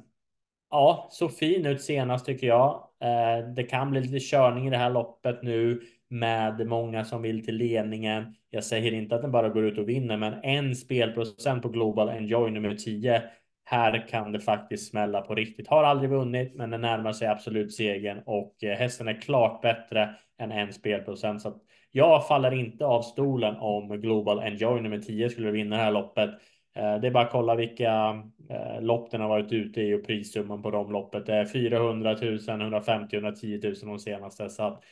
Ja, 0.71 1.09
så 1.11 1.29
fin 1.29 1.67
ut 1.67 1.83
senast 1.83 2.27
tycker 2.27 2.47
jag. 2.47 2.89
Eh, 3.01 3.49
det 3.57 3.63
kan 3.63 3.91
bli 3.91 4.01
lite 4.01 4.27
körning 4.27 4.67
i 4.67 4.71
det 4.71 4.77
här 4.77 4.91
loppet 4.91 5.43
nu 5.43 5.83
med 6.09 6.67
många 6.67 7.05
som 7.05 7.23
vill 7.23 7.45
till 7.45 7.57
ledningen. 7.57 8.35
Jag 8.51 8.65
säger 8.65 8.93
inte 8.93 9.15
att 9.15 9.23
den 9.23 9.33
bara 9.33 9.49
går 9.49 9.65
ut 9.65 9.79
och 9.79 9.89
vinner, 9.89 10.17
men 10.17 10.35
en 10.43 10.77
spelprocent 10.77 11.63
på 11.63 11.69
Global 11.69 12.09
Enjoy 12.09 12.51
nummer 12.51 12.75
10. 12.75 13.23
Här 13.65 14.09
kan 14.09 14.33
det 14.33 14.41
faktiskt 14.41 14.91
smälla 14.91 15.21
på 15.21 15.35
riktigt. 15.35 15.69
Har 15.69 15.85
aldrig 15.85 16.11
vunnit, 16.11 16.55
men 16.55 16.71
den 16.71 16.81
närmar 16.81 17.13
sig 17.13 17.29
absolut 17.29 17.75
segern 17.75 18.23
och 18.27 18.65
eh, 18.65 18.77
hästen 18.79 19.09
är 19.09 19.21
klart 19.21 19.63
bättre 19.63 20.15
än 20.39 20.53
en 20.53 20.73
spelprocent. 20.73 21.43
Så 21.43 21.55
jag 21.91 22.29
faller 22.29 22.53
inte 22.55 22.87
av 22.87 23.03
stolen 23.03 23.57
om 23.57 24.01
Global 24.01 24.39
Enjoy 24.39 24.81
nummer 24.81 24.99
10 24.99 25.31
skulle 25.31 25.51
vinna 25.51 25.77
det 25.77 25.83
här 25.83 25.93
loppet. 25.93 26.31
Eh, 26.77 27.01
det 27.01 27.07
är 27.07 27.11
bara 27.11 27.25
att 27.25 27.33
kolla 27.33 27.55
vilka 27.55 28.23
eh, 28.51 28.83
lopp 28.83 29.11
den 29.11 29.21
har 29.21 29.29
varit 29.29 29.53
ute 29.53 29.81
i 29.81 29.95
och 29.95 30.07
prissumman 30.07 30.63
på 30.63 30.71
de 30.71 30.93
loppet. 30.93 31.27
Det 31.27 31.35
är 31.35 31.45
400 31.45 32.17
000, 32.23 32.39
150 32.49 33.17
000, 33.17 33.25
110 33.25 33.61
000 33.65 33.75
de 33.83 33.99
senaste. 33.99 34.49
Så 34.49 34.63
att, 34.63 34.85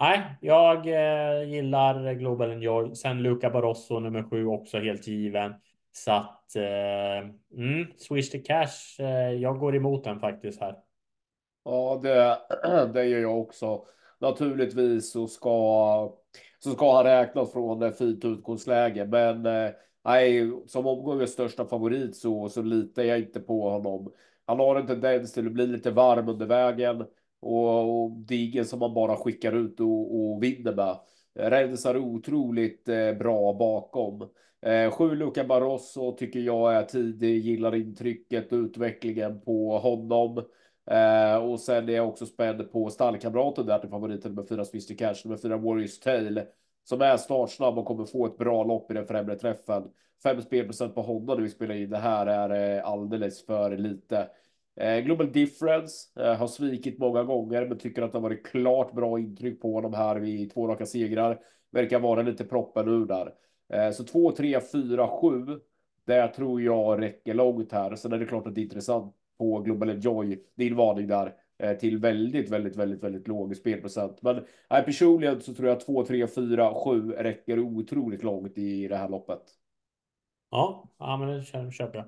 nej, 0.00 0.36
jag 0.40 0.86
eh, 0.86 1.48
gillar 1.50 2.14
Global 2.14 2.50
Enjoy. 2.50 2.94
Sen 2.94 3.22
Luca 3.22 3.50
Barroso 3.50 3.98
nummer 3.98 4.22
sju 4.22 4.46
också 4.46 4.78
helt 4.78 5.06
given. 5.06 5.54
Så 5.92 6.12
att 6.12 6.56
eh, 6.56 7.18
mm, 7.56 7.86
Swish 7.96 8.30
the 8.30 8.38
Cash. 8.38 9.00
Eh, 9.00 9.32
jag 9.32 9.58
går 9.58 9.76
emot 9.76 10.04
den 10.04 10.20
faktiskt 10.20 10.60
här. 10.60 10.76
Ja, 11.64 12.00
det, 12.02 12.38
det 12.94 13.04
gör 13.04 13.20
jag 13.20 13.40
också. 13.40 13.84
Naturligtvis 14.18 15.12
så 15.12 15.26
ska 15.26 16.16
så 16.58 16.70
ska 16.70 16.96
han 16.96 17.04
räknas 17.04 17.52
från 17.52 17.92
fint 17.92 18.24
utgångsläge, 18.24 19.04
men 19.04 19.46
eh, 19.46 19.70
nej, 20.04 20.52
som 20.66 20.86
omgångens 20.86 21.30
största 21.32 21.66
favorit 21.66 22.16
så, 22.16 22.48
så 22.48 22.62
litar 22.62 23.02
jag 23.02 23.18
inte 23.18 23.40
på 23.40 23.70
honom. 23.70 24.12
Han 24.46 24.58
har 24.58 24.76
en 24.76 24.86
tendens 24.86 25.32
till 25.32 25.46
att 25.46 25.52
bli 25.52 25.66
lite 25.66 25.90
varm 25.90 26.28
under 26.28 26.46
vägen 26.46 27.06
och, 27.40 28.04
och 28.04 28.10
det 28.10 28.34
är 28.34 28.48
ingen 28.48 28.64
som 28.64 28.78
man 28.78 28.94
bara 28.94 29.16
skickar 29.16 29.52
ut 29.52 29.80
och, 29.80 30.16
och 30.16 30.42
vinner 30.42 30.74
med. 30.74 30.96
Eh, 31.34 31.50
Rensar 31.50 31.96
otroligt 31.96 32.88
eh, 32.88 33.12
bra 33.12 33.52
bakom. 33.52 34.28
Eh, 34.62 34.90
sju 34.90 35.14
Luca 35.14 35.44
Barroso 35.44 36.16
tycker 36.16 36.40
jag 36.40 36.74
är 36.74 36.82
tidig, 36.82 37.38
gillar 37.44 37.74
intrycket 37.74 38.52
och 38.52 38.56
utvecklingen 38.56 39.40
på 39.40 39.78
honom. 39.78 40.38
Eh, 40.90 41.36
och 41.36 41.60
sen 41.60 41.88
är 41.88 41.92
jag 41.92 42.08
också 42.08 42.26
spänd 42.26 42.72
på 42.72 42.90
stallkamraten 42.90 43.66
där 43.66 43.78
till 43.78 43.90
favoriten 43.90 44.34
med 44.34 44.48
fyra 44.48 44.64
Swister 44.64 44.94
Cash, 44.94 45.14
nummer 45.24 45.36
fyra 45.36 45.56
Warriors 45.56 45.98
Tail 45.98 46.42
som 46.88 47.00
är 47.00 47.16
startsnabb 47.16 47.78
och 47.78 47.84
kommer 47.84 48.04
få 48.04 48.26
ett 48.26 48.38
bra 48.38 48.64
lopp 48.64 48.90
i 48.90 48.94
den 48.94 49.06
främre 49.06 49.36
träffen. 49.38 49.90
Fem 50.22 50.42
spelprocent 50.42 50.94
på 50.94 51.02
Honda 51.02 51.34
när 51.34 51.42
vi 51.42 51.48
spelar 51.48 51.74
in 51.74 51.90
det 51.90 51.98
här 51.98 52.26
är 52.26 52.76
eh, 52.78 52.86
alldeles 52.86 53.46
för 53.46 53.76
lite. 53.76 54.28
Eh, 54.80 55.00
Global 55.00 55.32
Difference 55.32 56.20
eh, 56.20 56.34
har 56.34 56.46
svikit 56.46 56.98
många 56.98 57.22
gånger, 57.22 57.66
men 57.66 57.78
tycker 57.78 58.02
att 58.02 58.12
det 58.12 58.18
har 58.18 58.22
varit 58.22 58.46
klart 58.46 58.92
bra 58.92 59.18
intryck 59.18 59.60
på 59.60 59.74
honom 59.74 59.94
här 59.94 60.16
vid 60.16 60.54
två 60.54 60.68
raka 60.68 60.86
segrar. 60.86 61.40
Verkar 61.70 62.00
vara 62.00 62.22
lite 62.22 62.44
proppen 62.44 62.88
ur 62.88 63.06
där. 63.06 63.34
Eh, 63.72 63.90
så 63.92 64.04
2, 64.04 64.32
3, 64.32 64.60
4, 64.60 65.08
7. 65.08 65.60
Det 66.04 66.28
tror 66.28 66.62
jag 66.62 67.02
räcker 67.02 67.34
långt 67.34 67.72
här. 67.72 67.94
Sen 67.94 68.12
är 68.12 68.18
det 68.18 68.26
klart 68.26 68.46
att 68.46 68.54
det 68.54 68.60
är 68.60 68.62
intressant 68.62 69.14
på 69.38 69.60
Global 69.60 69.90
Enjoy, 69.90 70.38
din 70.54 70.76
varning 70.76 71.06
där. 71.06 71.34
Till 71.80 71.98
väldigt, 71.98 72.50
väldigt, 72.50 72.76
väldigt, 72.76 73.04
väldigt 73.04 73.28
låg 73.28 73.56
spelprocent. 73.56 74.22
Men 74.22 74.44
nej, 74.70 74.82
personligen 74.84 75.40
så 75.40 75.54
tror 75.54 75.68
jag 75.68 75.80
2, 75.80 76.04
3, 76.04 76.26
4, 76.26 76.74
7 76.74 77.10
räcker 77.12 77.58
otroligt 77.58 78.22
långt 78.22 78.58
i 78.58 78.88
det 78.88 78.96
här 78.96 79.08
loppet. 79.08 79.42
Ja, 80.50 80.88
ja 80.98 81.16
men 81.16 81.28
det 81.28 81.72
köper 81.72 81.98
jag. 81.98 82.06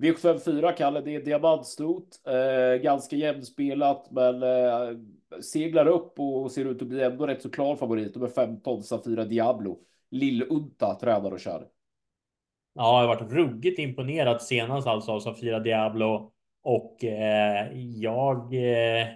V754 0.00 0.72
Kalle, 0.76 1.00
det 1.00 1.14
är 1.14 1.24
diamantstot. 1.24 2.08
Eh, 2.26 2.82
ganska 2.82 3.16
jämnspelat, 3.16 4.10
men 4.10 4.42
eh, 4.42 4.98
seglar 5.42 5.86
upp 5.86 6.20
och 6.20 6.52
ser 6.52 6.64
ut 6.64 6.82
att 6.82 6.88
bli 6.88 7.02
ändå 7.02 7.26
rätt 7.26 7.42
så 7.42 7.50
klar 7.50 7.76
favorit. 7.76 8.14
Nummer 8.14 8.28
15, 8.28 8.82
Safira 8.82 9.24
Diablo. 9.24 9.78
Lill-Unta 10.10 10.94
tränar 11.00 11.30
och 11.30 11.40
kör. 11.40 11.66
Ja, 12.74 13.02
jag 13.02 13.08
har 13.08 13.16
varit 13.16 13.32
ruggigt 13.32 13.78
imponerad 13.78 14.42
senast 14.42 14.86
alltså 14.86 15.12
av 15.12 15.20
Safira 15.20 15.60
Diablo. 15.60 16.32
Och 16.62 17.04
eh, 17.04 17.72
jag 17.76 18.54
eh, 18.54 19.06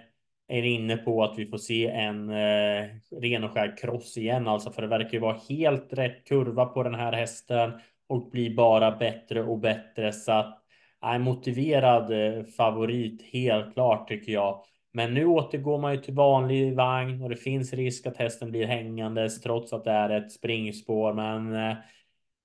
är 0.47 0.63
inne 0.63 0.97
på 0.97 1.23
att 1.23 1.39
vi 1.39 1.45
får 1.45 1.57
se 1.57 1.87
en 1.87 2.29
eh, 2.29 2.89
ren 3.21 3.43
och 3.43 3.51
skär 3.51 3.77
kross 3.77 4.17
igen, 4.17 4.47
alltså 4.47 4.71
för 4.71 4.81
det 4.81 4.87
verkar 4.87 5.13
ju 5.13 5.19
vara 5.19 5.39
helt 5.49 5.93
rätt 5.93 6.27
kurva 6.27 6.65
på 6.65 6.83
den 6.83 6.95
här 6.95 7.13
hästen 7.13 7.71
och 8.07 8.29
blir 8.29 8.55
bara 8.55 8.91
bättre 8.91 9.43
och 9.43 9.59
bättre 9.59 10.13
så 10.13 10.31
att 10.31 10.64
är 11.05 11.19
motiverad 11.19 12.11
eh, 12.11 12.43
favorit 12.43 13.21
helt 13.33 13.73
klart 13.73 14.07
tycker 14.07 14.31
jag. 14.31 14.63
Men 14.93 15.13
nu 15.13 15.25
återgår 15.25 15.79
man 15.79 15.91
ju 15.91 16.01
till 16.01 16.13
vanlig 16.13 16.75
vagn 16.75 17.21
och 17.21 17.29
det 17.29 17.35
finns 17.35 17.73
risk 17.73 18.07
att 18.07 18.17
hästen 18.17 18.51
blir 18.51 18.65
hängandes 18.65 19.41
trots 19.41 19.73
att 19.73 19.83
det 19.83 19.91
är 19.91 20.09
ett 20.09 20.31
springspår. 20.31 21.13
Men 21.13 21.55
eh, 21.55 21.77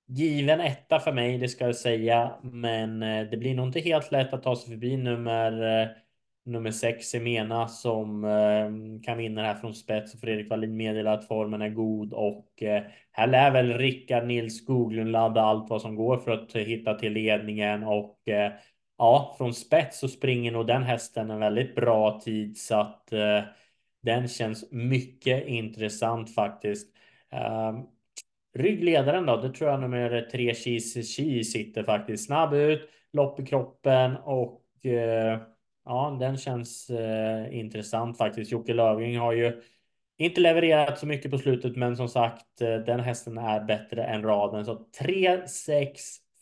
given 0.07 0.59
etta 0.59 0.99
för 0.99 1.13
mig, 1.13 1.37
det 1.37 1.47
ska 1.47 1.65
jag 1.65 1.75
säga. 1.75 2.31
Men 2.41 3.03
eh, 3.03 3.29
det 3.31 3.37
blir 3.37 3.55
nog 3.55 3.67
inte 3.67 3.79
helt 3.79 4.11
lätt 4.11 4.33
att 4.33 4.43
ta 4.43 4.55
sig 4.55 4.69
förbi 4.69 4.97
nummer 4.97 5.61
nummer 6.45 6.71
sex 6.71 7.15
Emena 7.15 7.67
som 7.67 8.23
eh, 8.23 9.01
kan 9.05 9.17
vinna 9.17 9.41
det 9.41 9.47
här 9.47 9.55
från 9.55 9.75
spets. 9.75 10.21
Fredrik 10.21 10.49
Wallin 10.49 10.77
meddelar 10.77 11.13
att 11.13 11.27
formen 11.27 11.61
är 11.61 11.69
god 11.69 12.13
och 12.13 12.63
eh, 12.63 12.83
här 13.11 13.27
lär 13.27 13.51
väl 13.51 13.77
Rickard 13.77 14.27
Nils 14.27 14.57
Skoglund 14.57 15.11
ladda 15.11 15.41
allt 15.41 15.69
vad 15.69 15.81
som 15.81 15.95
går 15.95 16.17
för 16.17 16.31
att 16.31 16.55
eh, 16.55 16.61
hitta 16.61 16.93
till 16.93 17.13
ledningen 17.13 17.83
och 17.83 18.27
eh, 18.27 18.51
ja, 18.97 19.35
från 19.37 19.53
spets 19.53 19.99
så 19.99 20.07
springer 20.07 20.51
nog 20.51 20.67
den 20.67 20.83
hästen 20.83 21.29
en 21.29 21.39
väldigt 21.39 21.75
bra 21.75 22.21
tid 22.23 22.57
så 22.57 22.75
att 22.75 23.07
den 24.03 24.27
känns 24.27 24.71
mycket 24.71 25.47
intressant 25.47 26.35
faktiskt. 26.35 26.87
Ehm, 27.31 27.75
ryggledaren 28.57 29.25
då, 29.25 29.37
det 29.37 29.53
tror 29.53 29.69
jag 29.69 29.79
nummer 29.79 30.27
tre 30.31 30.53
Cheese 30.53 31.03
Chi 31.03 31.43
sitter 31.43 31.83
faktiskt 31.83 32.25
snabb 32.25 32.53
ut, 32.53 32.89
lopp 33.13 33.39
i 33.39 33.45
kroppen 33.45 34.15
och 34.17 34.85
eh, 34.85 35.39
ja, 35.85 36.17
den 36.19 36.37
känns 36.37 36.89
eh, 36.89 37.57
intressant 37.57 38.17
faktiskt. 38.17 38.51
Jocke 38.51 38.73
Löfving 38.73 39.17
har 39.17 39.33
ju 39.33 39.61
inte 40.17 40.41
levererat 40.41 40.99
så 40.99 41.07
mycket 41.07 41.31
på 41.31 41.37
slutet, 41.37 41.75
men 41.75 41.97
som 41.97 42.09
sagt, 42.09 42.61
eh, 42.61 42.75
den 42.75 42.99
hästen 42.99 43.37
är 43.37 43.63
bättre 43.63 44.03
än 44.03 44.23
raden. 44.23 44.65
Så 44.65 44.85
3, 44.99 45.47
6, 45.47 46.01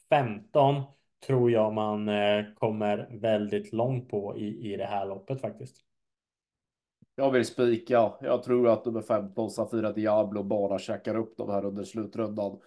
15 0.09 0.83
tror 1.27 1.51
jag 1.51 1.73
man 1.73 2.09
eh, 2.09 2.45
kommer 2.55 3.07
väldigt 3.21 3.73
långt 3.73 4.09
på 4.09 4.37
i, 4.37 4.73
i 4.73 4.77
det 4.77 4.85
här 4.85 5.05
loppet 5.05 5.41
faktiskt. 5.41 5.77
Jag 7.15 7.31
vill 7.31 7.45
spika. 7.45 8.11
Jag 8.21 8.43
tror 8.43 8.67
att 8.67 8.85
nummer 8.85 9.01
15 9.01 9.49
Safira 9.49 9.91
Diablo 9.91 10.43
bara 10.43 10.79
checkar 10.79 11.15
upp 11.15 11.37
de 11.37 11.49
här 11.49 11.65
under 11.65 11.83
slutrundan. 11.83 12.59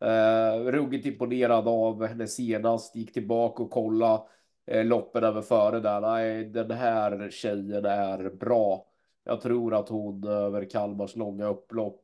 Eh, 0.00 0.60
ruggigt 0.60 1.06
imponerad 1.06 1.68
av 1.68 2.06
henne 2.06 2.26
senast. 2.26 2.96
Gick 2.96 3.12
tillbaka 3.12 3.62
och 3.62 3.70
kolla 3.70 4.22
Eh, 4.70 4.84
loppet 4.84 4.88
loppen 4.88 5.24
över 5.24 5.42
före 5.42 5.80
där. 5.80 6.00
Nej, 6.00 6.44
den 6.44 6.70
här 6.70 7.30
tjejen 7.30 7.84
är 7.84 8.30
bra. 8.30 8.86
Jag 9.24 9.40
tror 9.40 9.74
att 9.74 9.88
hon 9.88 10.24
över 10.28 10.70
Kalmars 10.70 11.16
långa 11.16 11.46
upplopp 11.46 12.02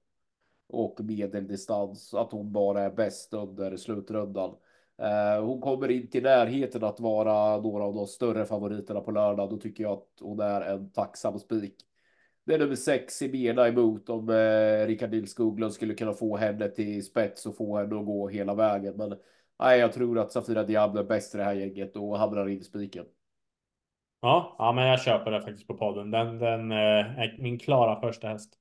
och 0.69 1.01
medeldistans, 1.01 2.15
att 2.15 2.33
hon 2.33 2.53
bara 2.53 2.83
är 2.83 2.91
bäst 2.91 3.35
under 3.35 3.77
slutrundan. 3.77 4.55
Eh, 4.99 5.45
hon 5.45 5.61
kommer 5.61 5.91
inte 5.91 6.19
i 6.19 6.21
närheten 6.21 6.85
att 6.85 7.01
vara 7.01 7.61
några 7.61 7.85
av 7.85 7.95
de 7.95 8.07
större 8.07 8.45
favoriterna 8.45 9.01
på 9.01 9.11
lördag. 9.11 9.51
Då 9.51 9.57
tycker 9.57 9.83
jag 9.85 9.93
att 9.93 10.09
hon 10.21 10.41
är 10.41 10.61
en 10.61 10.91
tacksam 10.91 11.39
spik. 11.39 11.77
Det 12.45 12.55
är 12.55 12.59
nummer 12.59 12.77
sex 12.77 13.23
i 13.23 13.29
bena 13.29 13.69
emot 13.69 14.09
om 14.09 14.29
eh, 14.31 14.87
Rickard 14.87 15.11
Nils 15.11 15.31
Skoglund 15.31 15.73
skulle 15.73 15.95
kunna 15.95 16.13
få 16.13 16.37
henne 16.37 16.69
till 16.69 17.05
spets 17.05 17.47
och 17.47 17.57
få 17.57 17.79
henne 17.79 17.99
att 17.99 18.07
gå 18.07 18.29
hela 18.29 18.55
vägen. 18.55 18.95
Men 18.97 19.15
nej, 19.59 19.79
jag 19.81 19.93
tror 19.93 20.19
att 20.19 20.33
Safira 20.33 20.65
Diablo 20.65 21.01
är 21.01 21.05
bäst 21.05 21.35
i 21.35 21.39
det 21.39 21.45
här 21.45 21.55
gänget 21.55 21.97
och 21.97 22.19
hamnar 22.19 22.49
i 22.49 22.63
spiken. 22.63 23.05
Ja, 24.21 24.57
ja, 24.59 24.73
men 24.73 24.87
jag 24.87 25.01
köper 25.01 25.31
det 25.31 25.41
faktiskt 25.41 25.67
på 25.67 25.75
podden. 25.75 26.11
Den, 26.11 26.39
den 26.39 26.73
eh, 26.73 27.19
är 27.19 27.37
min 27.39 27.59
klara 27.59 28.01
första 28.01 28.29
häst. 28.29 28.55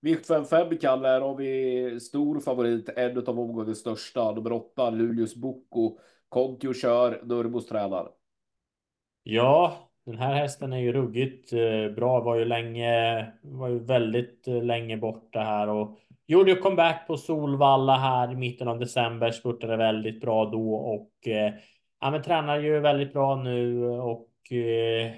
Vikt 0.00 0.26
55 0.26 0.78
Kalle, 0.78 1.08
här 1.08 1.20
har 1.20 1.34
vi 1.34 2.00
stor 2.00 2.40
favorit, 2.40 2.88
en 2.88 3.18
av 3.18 3.40
omgångens 3.40 3.78
största, 3.78 4.32
nummer 4.32 4.52
åtta, 4.52 4.90
Luleås 4.90 5.34
Boko. 5.34 5.98
Kontio 6.28 6.74
kör, 6.74 7.20
Nurmos 7.24 7.66
tränar. 7.66 8.10
Ja, 9.22 9.90
den 10.04 10.18
här 10.18 10.34
hästen 10.34 10.72
är 10.72 10.78
ju 10.78 10.92
ruggigt 10.92 11.52
eh, 11.52 11.94
bra. 11.94 12.20
Var 12.20 12.36
ju 12.36 12.44
länge, 12.44 13.32
var 13.42 13.68
ju 13.68 13.78
väldigt 13.78 14.48
eh, 14.48 14.62
länge 14.62 14.96
borta 14.96 15.40
här 15.40 15.68
och 15.68 15.98
gjorde 16.26 16.50
ju 16.50 16.56
comeback 16.56 17.06
på 17.06 17.16
Solvalla 17.16 17.96
här 17.96 18.32
i 18.32 18.36
mitten 18.36 18.68
av 18.68 18.78
december. 18.78 19.30
Spurtade 19.30 19.76
väldigt 19.76 20.20
bra 20.20 20.44
då 20.44 20.74
och 20.74 21.28
eh, 21.28 21.52
ja, 22.00 22.10
men 22.10 22.22
tränar 22.22 22.58
ju 22.58 22.80
väldigt 22.80 23.12
bra 23.12 23.36
nu 23.36 23.84
och 23.88 24.28
eh, 24.52 25.12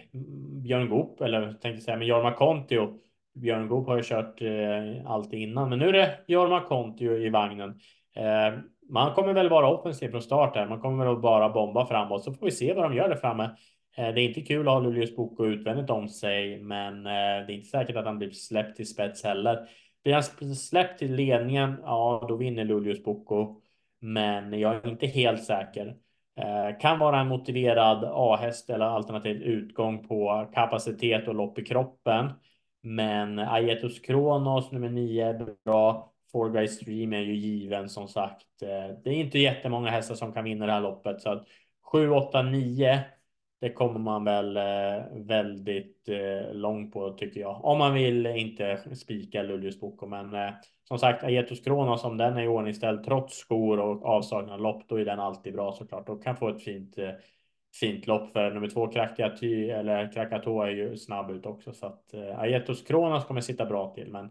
Björn 0.63 0.89
Goop, 0.89 1.21
eller 1.21 1.53
tänkte 1.53 1.85
säga, 1.85 1.97
men 1.97 2.07
Jorma 2.07 2.33
Kontio. 2.33 2.99
Björn 3.35 3.69
Goop 3.69 3.87
har 3.87 3.97
ju 3.97 4.03
kört 4.03 4.43
eh, 4.43 5.11
allt 5.11 5.33
innan, 5.33 5.69
men 5.69 5.79
nu 5.79 5.89
är 5.89 5.93
det 5.93 6.19
Jorma 6.27 6.61
Kontio 6.61 7.17
i 7.17 7.31
vagnen. 7.31 7.81
Eh, 8.17 8.59
man 8.91 9.15
kommer 9.15 9.33
väl 9.33 9.49
vara 9.49 9.69
offensiv 9.69 10.09
från 10.09 10.23
start 10.23 10.57
här. 10.57 10.67
Man 10.67 10.81
kommer 10.81 11.07
väl 11.07 11.17
bara 11.17 11.49
bomba 11.49 11.87
framåt 11.87 12.25
så 12.25 12.33
får 12.33 12.47
vi 12.47 12.53
se 12.53 12.75
vad 12.75 12.85
de 12.85 12.97
gör 12.97 13.09
där 13.09 13.17
framme. 13.17 13.51
Det 13.97 14.03
är 14.03 14.19
inte 14.19 14.41
kul 14.41 14.69
att 14.69 14.75
ha 14.75 14.81
Luleås 14.81 15.17
Boko 15.17 15.47
utvändigt 15.47 15.91
om 15.91 16.09
sig, 16.09 16.63
men 16.63 17.05
det 17.05 17.11
är 17.11 17.51
inte 17.51 17.69
säkert 17.69 17.97
att 17.97 18.05
han 18.05 18.19
blir 18.19 18.31
släppt 18.31 18.77
till 18.77 18.89
spets 18.89 19.25
heller. 19.25 19.69
Blir 20.05 20.15
han 20.15 20.55
släppt 20.55 20.99
till 20.99 21.15
ledningen, 21.15 21.77
ja, 21.83 22.27
då 22.29 22.37
vinner 22.37 22.65
Luleås 22.65 23.05
Boko. 23.05 23.61
Men 24.01 24.61
jag 24.61 24.75
är 24.75 24.89
inte 24.89 25.07
helt 25.07 25.45
säker. 25.45 25.97
Eh, 26.37 26.79
kan 26.81 26.99
vara 26.99 27.21
en 27.21 27.29
motiverad 27.29 28.05
A-häst 28.13 28.71
eller 28.71 28.85
alternativ 28.85 29.43
utgång 29.43 30.09
på 30.09 30.51
kapacitet 30.55 31.29
och 31.29 31.35
lopp 31.35 31.59
i 31.59 31.65
kroppen. 31.65 32.31
Men 32.83 33.39
Aietos 33.39 34.01
Kronos 34.01 34.73
nummer 34.73 34.89
9 34.89 35.27
är 35.27 35.55
bra. 35.65 36.13
Four 36.33 36.51
Guys 36.51 36.77
Stream 36.77 37.13
är 37.13 37.21
ju 37.21 37.35
given 37.35 37.89
som 37.89 38.09
sagt. 38.09 38.63
Eh, 38.63 38.97
det 39.05 39.11
är 39.11 39.15
inte 39.15 39.39
jättemånga 39.39 39.91
hästar 39.91 40.15
som 40.15 40.33
kan 40.33 40.45
vinna 40.45 40.67
det 40.67 40.73
här 40.73 40.81
loppet 40.81 41.21
så 41.21 41.31
att 41.31 41.47
7, 41.93 42.11
8, 42.11 42.43
9 42.43 43.05
det 43.65 43.71
kommer 43.71 44.01
man 44.01 44.25
väl 44.25 44.57
eh, 44.57 45.05
väldigt 45.13 46.09
eh, 46.09 46.55
långt 46.55 46.93
på 46.93 47.11
tycker 47.11 47.41
jag. 47.41 47.65
Om 47.65 47.79
man 47.79 47.95
vill 47.95 48.27
inte 48.27 48.79
spika 48.97 49.43
Luleås 49.43 49.81
Boko. 49.81 50.07
Men 50.07 50.35
eh, 50.35 50.51
som 50.89 50.99
sagt, 50.99 51.25
Aetos 51.25 51.61
Kronos 51.61 52.05
om 52.05 52.17
den 52.17 52.37
är 52.37 52.43
iordningställd 52.43 53.05
trots 53.05 53.37
skor 53.37 53.81
och 53.81 54.05
avsaknad 54.05 54.61
lopp, 54.61 54.89
då 54.89 54.97
är 54.97 55.05
den 55.05 55.21
alltid 55.21 55.53
bra 55.53 55.73
såklart 55.73 56.09
och 56.09 56.25
kan 56.25 56.37
få 56.37 56.49
ett 56.49 56.65
fint 56.65 56.97
fint 57.81 58.07
lopp 58.07 58.33
för 58.33 58.51
nummer 58.51 58.69
två 58.69 58.87
Krakati 58.87 59.71
eller 59.71 60.13
Krakatoa 60.13 60.67
är 60.67 60.73
ju 60.73 60.97
snabb 60.97 61.31
ut 61.31 61.47
också 61.47 61.73
så 61.73 61.87
att 61.87 62.15
Aetos 62.15 62.83
Kronos 62.83 63.25
kommer 63.25 63.41
sitta 63.41 63.67
bra 63.67 63.95
till. 63.95 64.09
Men 64.09 64.31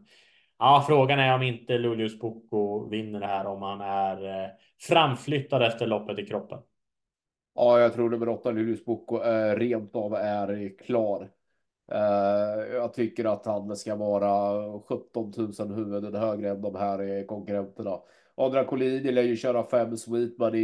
ja, 0.60 0.84
frågan 0.88 1.20
är 1.20 1.36
om 1.36 1.42
inte 1.42 1.78
Luleås 1.78 2.20
Boko 2.20 2.90
vinner 2.90 3.20
det 3.20 3.28
här 3.28 3.46
om 3.46 3.62
han 3.62 3.82
är 3.82 4.50
framflyttad 4.82 5.64
efter 5.64 5.88
loppet 5.88 6.20
i 6.20 6.26
kroppen. 6.26 6.60
Ja, 7.56 7.80
jag 7.80 7.94
tror 7.94 8.10
nummer 8.10 8.30
åtta, 8.30 8.52
Luleås 8.52 8.86
Boko, 8.86 9.22
eh, 9.24 9.56
rent 9.56 9.96
av 9.96 10.14
är 10.14 10.78
klar. 10.78 11.32
Eh, 11.92 12.74
jag 12.74 12.94
tycker 12.94 13.26
att 13.26 13.46
han 13.46 13.76
ska 13.76 13.96
vara 13.96 14.80
17 14.80 15.34
000 15.38 15.74
huvuden 15.74 16.16
högre 16.16 16.50
än 16.50 16.62
de 16.62 16.76
här 16.76 17.00
eh, 17.00 17.26
konkurrenterna. 17.26 18.00
Andra 18.38 18.66
Collini 18.66 19.12
lär 19.12 19.22
ju 19.24 19.36
köra 19.36 19.64
fem 19.64 19.98
Sweetman 19.98 20.56
i, 20.56 20.60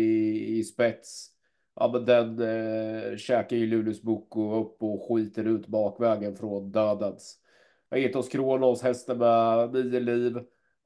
i 0.60 0.64
spets. 0.64 1.30
Ja, 1.76 1.90
men 1.94 2.06
den 2.06 2.40
eh, 2.40 3.18
käkar 3.18 3.58
ju 3.58 3.68
Luleås 3.68 4.02
Boko 4.02 4.56
upp 4.56 4.84
och 4.84 5.08
skiter 5.10 5.44
ut 5.46 5.68
bakvägen 5.68 6.36
från 6.36 6.72
dödens. 6.72 7.38
Etos 7.96 8.30
Kronos, 8.30 8.82
hästen 8.82 9.18
med 9.18 9.74
nio 9.74 10.00
liv. 10.00 10.38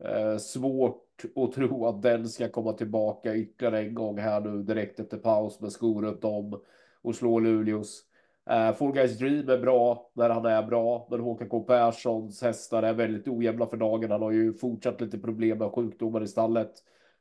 Eh, 0.04 0.38
svårt 0.38 1.03
att 1.36 1.52
tro 1.52 1.86
att 1.86 2.02
den 2.02 2.30
ska 2.30 2.50
komma 2.50 2.74
tillbaka 2.74 3.36
ytterligare 3.36 3.80
en 3.80 3.94
gång 3.94 4.18
här 4.18 4.42
nu 4.42 4.64
direkt 4.64 5.00
efter 5.00 5.18
paus 5.18 5.62
med 5.62 5.72
skor 5.72 6.02
runt 6.02 6.24
om 6.24 6.62
och 7.02 7.16
slå 7.16 7.40
Luleås. 7.40 8.04
Uh, 8.50 8.76
Fall 8.76 8.92
Guys 8.92 9.18
Dream 9.18 9.50
är 9.50 9.58
bra 9.58 10.12
när 10.14 10.30
han 10.30 10.46
är 10.46 10.64
bra, 10.64 11.08
men 11.12 11.20
Håkan 11.20 11.50
K 11.50 11.60
Perssons 11.60 12.42
hästar 12.42 12.84
är 12.84 12.94
väldigt 12.94 13.28
ojämna 13.28 13.66
för 13.66 13.78
dagen. 13.78 14.12
Han 14.12 14.22
har 14.22 14.32
ju 14.32 14.54
fortsatt 14.54 15.02
lite 15.02 15.18
problem 15.18 15.58
med 15.58 15.72
sjukdomar 15.72 16.24
i 16.24 16.28
stallet. 16.28 16.72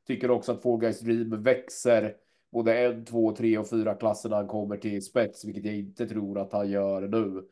Tycker 0.06 0.30
också 0.30 0.52
att 0.52 0.62
Fall 0.62 0.78
Guys 0.78 1.00
Dream 1.00 1.42
växer 1.42 2.16
både 2.52 2.78
en, 2.78 3.04
två, 3.04 3.32
tre 3.32 3.58
och 3.58 3.68
fyra 3.68 3.94
klasser 3.94 4.28
när 4.28 4.36
han 4.36 4.48
kommer 4.48 4.76
till 4.76 5.02
spets, 5.02 5.44
vilket 5.44 5.64
jag 5.64 5.74
inte 5.74 6.06
tror 6.06 6.38
att 6.38 6.52
han 6.52 6.70
gör 6.70 7.00
nu. 7.00 7.48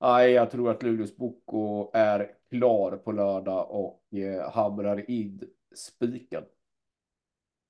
Nej, 0.00 0.32
jag 0.32 0.50
tror 0.50 0.70
att 0.70 0.82
Luleås 0.82 1.16
Boko 1.16 1.90
är 1.92 2.30
klar 2.50 2.96
på 2.96 3.12
lördag 3.12 3.66
och 3.70 4.18
eh, 4.18 4.50
hamrar 4.50 5.10
in 5.10 5.40
spiken. 5.78 6.44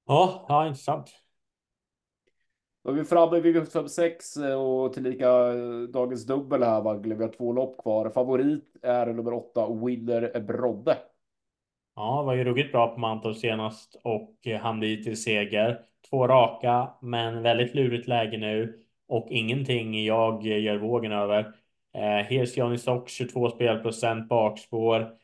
Ja, 0.06 0.46
ja 0.48 0.66
intressant. 0.66 1.10
Då 2.84 2.90
är 2.90 2.94
vi 2.94 3.04
framme 3.04 3.40
vid 3.40 3.56
V56 3.56 4.48
eh, 4.48 4.54
och 4.54 4.92
tillika 4.92 5.28
eh, 5.28 5.82
dagens 5.92 6.26
dubbel 6.26 6.62
här. 6.62 6.82
Vagle. 6.82 7.14
Vi 7.14 7.24
har 7.24 7.32
två 7.32 7.52
lopp 7.52 7.82
kvar. 7.82 8.10
Favorit 8.10 8.76
är 8.82 9.06
nummer 9.06 9.32
åtta, 9.32 9.68
Winner 9.74 10.40
Brodde. 10.40 10.98
Ja, 11.96 12.22
var 12.22 12.34
ju 12.34 12.44
ruggigt 12.44 12.72
bra 12.72 12.94
på 12.94 13.00
Mantorp 13.00 13.36
senast 13.36 14.00
och 14.04 14.34
han 14.60 14.78
blir 14.78 15.02
till 15.02 15.22
seger. 15.22 15.80
Två 16.10 16.28
raka, 16.28 16.94
men 17.00 17.42
väldigt 17.42 17.74
lurigt 17.74 18.08
läge 18.08 18.38
nu 18.38 18.82
och 19.08 19.26
ingenting 19.30 20.04
jag 20.04 20.46
gör 20.46 20.76
vågen 20.76 21.12
över. 21.12 21.54
Eh, 21.94 22.00
Here's 22.00 22.58
Johnny 22.58 22.78
Sock 22.78 23.08
22 23.08 23.50
spelprocent 23.50 24.28
bakspår. 24.28 25.16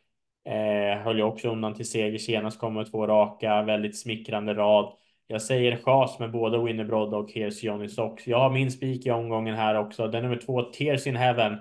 Eh, 0.44 0.98
höll 1.02 1.18
jag 1.18 1.28
också 1.28 1.48
undan 1.48 1.74
till 1.74 1.90
seger 1.90 2.18
senast, 2.18 2.58
kommer 2.58 2.84
två 2.84 3.06
raka, 3.06 3.62
väldigt 3.62 3.98
smickrande 3.98 4.54
rad. 4.54 4.92
Jag 5.26 5.42
säger 5.42 5.76
chas 5.76 6.18
med 6.18 6.30
både 6.30 6.64
Winnerbrod 6.64 7.14
och 7.14 7.30
Here's 7.30 7.64
Johnny 7.64 7.88
Socks. 7.88 8.26
Jag 8.26 8.38
har 8.38 8.50
min 8.50 8.70
spik 8.70 9.06
i 9.06 9.10
omgången 9.10 9.54
här 9.54 9.74
också. 9.74 10.08
Den 10.08 10.22
nummer 10.22 10.36
två, 10.36 10.62
Tears 10.62 11.06
in 11.06 11.16
Heaven. 11.16 11.52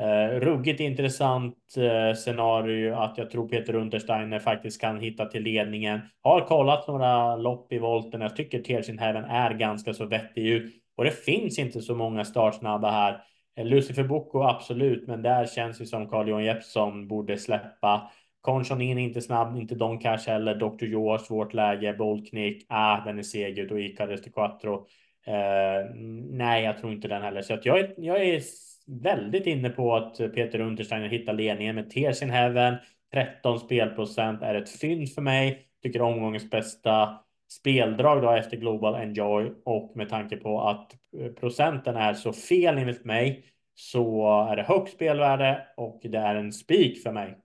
Eh, 0.00 0.40
ruggigt 0.40 0.80
intressant 0.80 1.56
eh, 1.76 2.16
scenario 2.16 2.94
att 2.94 3.18
jag 3.18 3.30
tror 3.30 3.48
Peter 3.48 3.74
Untersteiner 3.74 4.38
faktiskt 4.38 4.80
kan 4.80 5.00
hitta 5.00 5.24
till 5.26 5.42
ledningen. 5.42 6.00
Har 6.22 6.40
kollat 6.40 6.88
några 6.88 7.36
lopp 7.36 7.72
i 7.72 7.78
volten. 7.78 8.20
Jag 8.20 8.36
tycker 8.36 8.62
Tears 8.62 8.88
in 8.88 8.98
Heaven 8.98 9.24
är 9.24 9.54
ganska 9.54 9.94
så 9.94 10.06
vettig 10.06 10.46
ut 10.46 10.74
och 10.96 11.04
det 11.04 11.10
finns 11.10 11.58
inte 11.58 11.80
så 11.80 11.94
många 11.94 12.24
startsnabba 12.24 12.90
här. 12.90 13.22
Eh, 13.56 13.66
Lucifer 13.66 14.04
Boko 14.04 14.42
absolut, 14.42 15.06
men 15.06 15.22
där 15.22 15.46
känns 15.46 15.78
det 15.78 15.86
som 15.86 16.08
Carl 16.08 16.28
Johan 16.28 16.44
Jeppsson 16.44 17.08
borde 17.08 17.38
släppa. 17.38 18.10
Conchon 18.40 18.80
in 18.80 18.98
inte 18.98 19.20
snabb, 19.20 19.56
inte 19.56 19.74
Don 19.74 19.98
Cash 19.98 20.26
heller. 20.26 20.54
Dr. 20.54 20.84
Joe 20.84 21.10
har 21.10 21.18
svårt 21.18 21.54
läge. 21.54 21.92
Boldknick, 21.92 22.66
ah, 22.68 23.04
den 23.04 23.18
är 23.18 23.22
seg 23.22 23.58
ut 23.58 23.70
och 23.70 23.80
Icarus 23.80 24.22
till 24.22 24.32
Quattro. 24.32 24.86
Eh, 25.26 25.94
nej, 26.30 26.64
jag 26.64 26.78
tror 26.78 26.92
inte 26.92 27.08
den 27.08 27.22
heller. 27.22 27.42
Så 27.42 27.54
att 27.54 27.66
jag, 27.66 27.80
är, 27.80 27.94
jag 27.96 28.26
är 28.26 28.42
väldigt 28.86 29.46
inne 29.46 29.70
på 29.70 29.96
att 29.96 30.16
Peter 30.16 30.60
Untersteiner 30.60 31.08
hittar 31.08 31.32
ledningen 31.32 31.74
med 31.74 31.90
Tears 31.90 32.22
in 32.22 32.30
Heaven. 32.30 32.74
13 33.12 33.58
spelprocent 33.58 34.42
är 34.42 34.54
ett 34.54 34.70
fynd 34.70 35.12
för 35.12 35.22
mig. 35.22 35.66
Tycker 35.82 36.02
omgångens 36.02 36.50
bästa 36.50 37.20
speldrag 37.50 38.22
då 38.22 38.30
efter 38.30 38.56
Global 38.56 38.94
Enjoy 38.94 39.52
och 39.64 39.92
med 39.96 40.08
tanke 40.08 40.36
på 40.36 40.60
att 40.60 40.92
eh, 41.18 41.32
procenten 41.32 41.96
är 41.96 42.14
så 42.14 42.32
fel 42.32 42.78
enligt 42.78 43.04
mig 43.04 43.44
så 43.74 44.26
är 44.50 44.56
det 44.56 44.62
högt 44.62 44.92
spelvärde 44.92 45.66
och 45.76 46.00
det 46.02 46.18
är 46.18 46.34
en 46.34 46.52
spik 46.52 47.02
för 47.02 47.12
mig. 47.12 47.36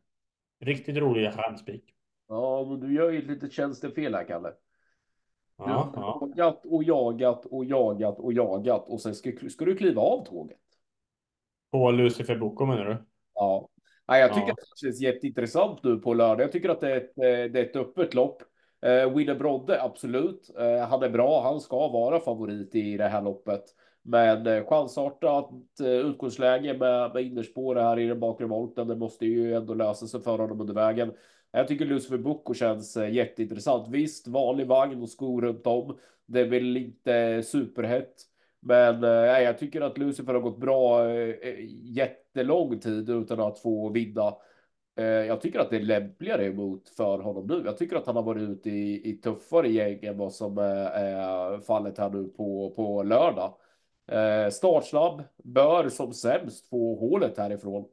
Riktigt 0.59 0.97
rolig 0.97 1.33
chanspik. 1.33 1.83
Ja, 2.27 2.65
men 2.69 2.79
du 2.79 2.93
gör 2.93 3.11
ju 3.11 3.19
ett 3.19 3.27
litet 3.27 3.51
tjänstefel 3.51 4.15
här, 4.15 4.27
Kalle. 4.27 4.49
Du 5.57 5.63
ja, 5.63 5.93
har 5.95 6.33
jagat 6.35 6.65
och 6.65 6.83
jagat 6.83 7.45
och 7.45 7.65
jagat 7.65 8.19
och 8.19 8.33
jagat 8.33 8.85
och 8.87 9.01
sen 9.01 9.15
ska, 9.15 9.31
ska 9.49 9.65
du 9.65 9.75
kliva 9.75 10.01
av 10.01 10.25
tåget. 10.25 10.59
På 11.71 11.91
Lucifer 11.91 12.35
Boko 12.35 12.65
menar 12.65 12.85
du? 12.85 13.05
Ja. 13.33 13.69
Nej, 14.07 14.21
jag 14.21 14.33
tycker 14.33 14.47
ja. 14.47 14.53
att 14.53 14.57
det 14.57 14.87
känns 14.87 15.01
jätteintressant 15.01 15.83
nu 15.83 15.97
på 15.97 16.13
lördag. 16.13 16.43
Jag 16.43 16.51
tycker 16.51 16.69
att 16.69 16.81
det 16.81 16.91
är 16.91 16.97
ett, 16.97 17.17
eh, 17.17 17.51
det 17.51 17.59
är 17.59 17.63
ett 17.65 17.75
öppet 17.75 18.13
lopp. 18.13 18.43
Eh, 18.81 19.15
Winner 19.15 19.35
Brodde, 19.35 19.81
absolut. 19.81 20.51
Eh, 20.59 20.87
han 20.87 21.03
är 21.03 21.09
bra. 21.09 21.43
Han 21.43 21.59
ska 21.59 21.87
vara 21.87 22.19
favorit 22.19 22.75
i 22.75 22.97
det 22.97 23.07
här 23.07 23.21
loppet. 23.21 23.63
Men 24.07 24.47
eh, 24.47 24.65
chansartat 24.65 25.49
eh, 25.79 25.87
utgångsläge 25.87 26.77
med, 26.77 27.13
med 27.13 27.23
innerspår 27.23 27.75
här 27.75 27.99
i 27.99 28.07
den 28.07 28.19
bakre 28.19 28.45
volten. 28.45 28.87
Det 28.87 28.95
måste 28.95 29.25
ju 29.25 29.53
ändå 29.53 29.73
lösa 29.73 30.07
sig 30.07 30.21
för 30.21 30.37
honom 30.37 30.61
under 30.61 30.73
vägen. 30.73 31.13
Jag 31.51 31.67
tycker 31.67 31.85
Lucifer 31.85 32.17
Bucco 32.17 32.53
känns 32.53 32.97
eh, 32.97 33.13
jätteintressant. 33.13 33.87
Visst, 33.87 34.27
vanlig 34.27 34.67
vagn 34.67 35.01
och 35.01 35.09
skor 35.09 35.41
runt 35.41 35.67
om. 35.67 35.97
Det 36.25 36.39
är 36.39 36.45
väl 36.45 36.77
inte 36.77 37.43
superhett. 37.43 38.13
Men 38.59 39.03
eh, 39.03 39.09
jag 39.09 39.57
tycker 39.57 39.81
att 39.81 39.97
Lucifer 39.97 40.33
har 40.33 40.41
gått 40.41 40.57
bra 40.59 41.09
eh, 41.11 41.55
jättelång 41.83 42.79
tid 42.79 43.09
utan 43.09 43.39
att 43.39 43.59
få 43.59 43.89
vinna. 43.89 44.35
Eh, 44.97 45.05
jag 45.05 45.41
tycker 45.41 45.59
att 45.59 45.69
det 45.69 45.75
är 45.75 45.81
lämpligare 45.81 46.45
emot 46.45 46.89
för 46.89 47.19
honom 47.19 47.47
nu. 47.47 47.61
Jag 47.65 47.77
tycker 47.77 47.95
att 47.95 48.05
han 48.07 48.15
har 48.15 48.23
varit 48.23 48.49
ute 48.49 48.69
i, 48.69 49.09
i 49.09 49.13
tuffare 49.13 49.69
gäng 49.69 49.99
än 50.03 50.17
vad 50.17 50.33
som 50.33 50.57
är 50.57 51.59
fallet 51.61 51.97
här 51.97 52.09
nu 52.09 52.27
på, 52.27 52.73
på 52.75 53.03
lördag. 53.03 53.53
Eh, 54.07 54.49
startsnabb 54.49 55.23
bör 55.43 55.89
som 55.89 56.13
sämst 56.13 56.69
få 56.69 56.95
hålet 56.95 57.37
härifrån. 57.37 57.85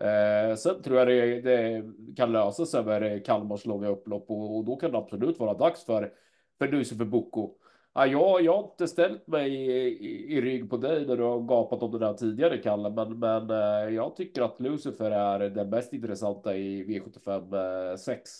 Eh, 0.00 0.56
sen 0.56 0.82
tror 0.82 0.98
jag 0.98 1.08
det, 1.08 1.40
det 1.40 1.84
kan 2.16 2.32
lösas 2.32 2.74
över 2.74 3.24
Kalmars 3.24 3.66
långa 3.66 3.88
upplopp 3.88 4.30
och, 4.30 4.56
och, 4.56 4.64
då 4.64 4.76
kan 4.76 4.92
det 4.92 4.98
absolut 4.98 5.38
vara 5.38 5.54
dags 5.54 5.84
för 5.84 6.12
för 6.58 6.68
Lucifer 6.68 7.04
Boko. 7.04 7.54
Ja, 7.94 8.06
jag, 8.06 8.42
jag 8.42 8.56
har 8.56 8.70
inte 8.70 8.88
ställt 8.88 9.26
mig 9.26 9.54
i, 9.54 9.88
i, 9.88 10.36
i, 10.36 10.40
rygg 10.40 10.70
på 10.70 10.76
dig 10.76 11.06
när 11.06 11.16
du 11.16 11.22
har 11.22 11.40
gapat 11.40 11.82
om 11.82 11.90
det 11.92 11.98
där 11.98 12.14
tidigare, 12.14 12.58
Kalle, 12.58 12.90
men, 12.90 13.18
men 13.18 13.50
eh, 13.50 13.94
jag 13.94 14.16
tycker 14.16 14.42
att 14.42 14.60
Lucifer 14.60 15.10
är 15.10 15.50
den 15.50 15.70
mest 15.70 15.92
intressanta 15.92 16.56
i 16.56 16.84
V75 16.84 17.96
6. 17.96 18.30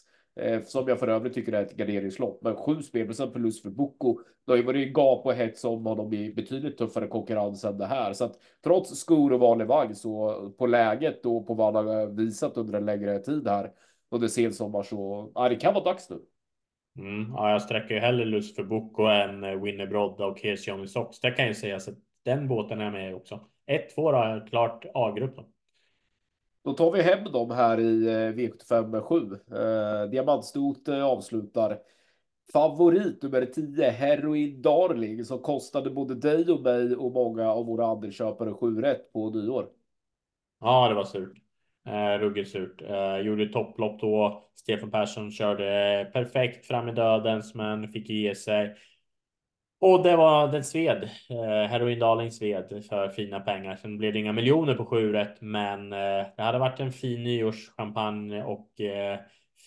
Eh, 0.41 0.63
som 0.63 0.89
jag 0.89 0.99
för 0.99 1.09
övrigt 1.09 1.35
tycker 1.35 1.53
är 1.53 1.63
ett 1.63 1.77
garderingslopp. 1.77 2.43
Men 2.43 2.57
sju 2.57 2.83
spelprocent 2.83 3.35
plus 3.35 3.63
för 3.63 3.71
Boko. 3.71 4.19
Det 4.47 4.53
har 4.53 4.57
ju 4.57 4.63
varit 4.63 4.97
gap 4.97 5.27
och 5.27 5.35
hets 5.35 5.65
om 5.65 5.87
honom 5.87 6.13
i 6.13 6.33
betydligt 6.33 6.79
tuffare 6.79 7.07
konkurrens 7.07 7.65
än 7.65 7.79
det 7.79 7.87
här. 7.87 8.13
Så 8.13 8.25
att 8.25 8.39
trots 8.65 9.01
skor 9.01 9.33
och 9.33 9.41
vanlig 9.41 9.67
vagn 9.67 9.95
så 9.95 10.35
på 10.59 10.67
läget 10.67 11.27
och 11.27 11.47
på 11.47 11.55
vad 11.55 11.77
han 11.77 11.87
har 11.87 12.07
visat 12.07 12.57
under 12.57 12.79
en 12.79 12.87
längre 12.87 13.19
tid 13.19 13.49
här 13.49 13.71
under 14.11 14.29
sensommar 14.29 14.83
så 14.83 15.31
ja, 15.35 15.49
det 15.49 15.57
kan 15.57 15.75
vara 15.75 15.85
dags 15.85 16.11
nu. 16.11 16.21
Mm, 16.99 17.33
ja, 17.33 17.51
jag 17.51 17.63
sträcker 17.63 17.95
ju 17.95 18.01
hellre 18.01 18.25
lust 18.25 18.57
för 18.57 18.65
Boko 18.65 19.03
än 19.03 19.45
eh, 19.45 19.63
Winnerbrodda 19.63 20.27
och 20.27 20.39
Here's 20.39 20.69
Johnny 20.69 20.87
Sox. 20.87 21.21
Det 21.21 21.31
kan 21.31 21.47
ju 21.47 21.55
sägas 21.55 21.89
att 21.89 21.95
den 22.25 22.49
båten 22.49 22.81
är 22.81 22.91
med 22.91 23.15
också. 23.15 23.41
1-2 23.97 24.41
då, 24.41 24.47
klart 24.47 24.85
A-gruppen. 24.95 25.45
Då 26.65 26.73
tar 26.73 26.93
vi 26.93 27.03
hem 27.03 27.25
dem 27.25 27.51
här 27.51 27.81
i 27.81 28.09
V75 28.33 29.01
7. 29.01 29.39
Eh, 29.53 30.03
eh 30.03 30.11
Diamantstot 30.11 30.89
eh, 30.89 31.05
avslutar. 31.05 31.79
Favorit 32.53 33.23
nummer 33.23 33.47
10, 33.47 33.91
Heroin 33.91 34.63
Darling, 34.63 35.25
som 35.25 35.39
kostade 35.39 35.91
både 35.91 36.15
dig 36.15 36.51
och 36.51 36.63
mig 36.63 36.97
och 36.97 37.13
många 37.13 37.53
av 37.53 37.67
våra 37.67 37.87
andelsköpare 37.87 38.53
7 38.53 38.83
rätt 38.83 39.13
på 39.13 39.31
nyår. 39.31 39.69
Ja, 40.61 40.89
det 40.89 40.95
var 40.95 41.05
surt. 41.05 41.33
Eh, 41.87 42.19
ruggigt 42.19 42.51
surt. 42.51 42.83
Eh, 42.83 43.17
gjorde 43.17 43.49
topplopp 43.49 44.01
då. 44.01 44.45
Stefan 44.55 44.91
Persson 44.91 45.31
körde 45.31 46.11
perfekt 46.13 46.67
fram 46.67 46.89
i 46.89 46.93
dödens, 46.93 47.55
men 47.55 47.89
fick 47.89 48.09
ge 48.09 48.35
sig. 48.35 48.77
Och 49.81 50.03
det 50.03 50.17
var 50.17 50.49
den 50.49 50.65
sved. 50.65 51.03
Eh, 51.31 51.71
Heroindaling 51.71 52.31
sved 52.31 52.85
för 52.89 53.09
fina 53.09 53.41
pengar. 53.41 53.77
Sen 53.77 53.99
blev 53.99 54.13
det 54.13 54.19
inga 54.19 54.33
miljoner 54.33 54.75
på 54.75 54.87
7 54.87 55.13
rätt, 55.13 55.41
men 55.41 55.93
eh, 55.93 56.27
det 56.37 56.43
hade 56.43 56.59
varit 56.59 56.81
en 56.81 56.93
fin 56.93 57.23
nyårschampagne 57.23 58.45
och 58.45 58.81
eh, 58.81 59.19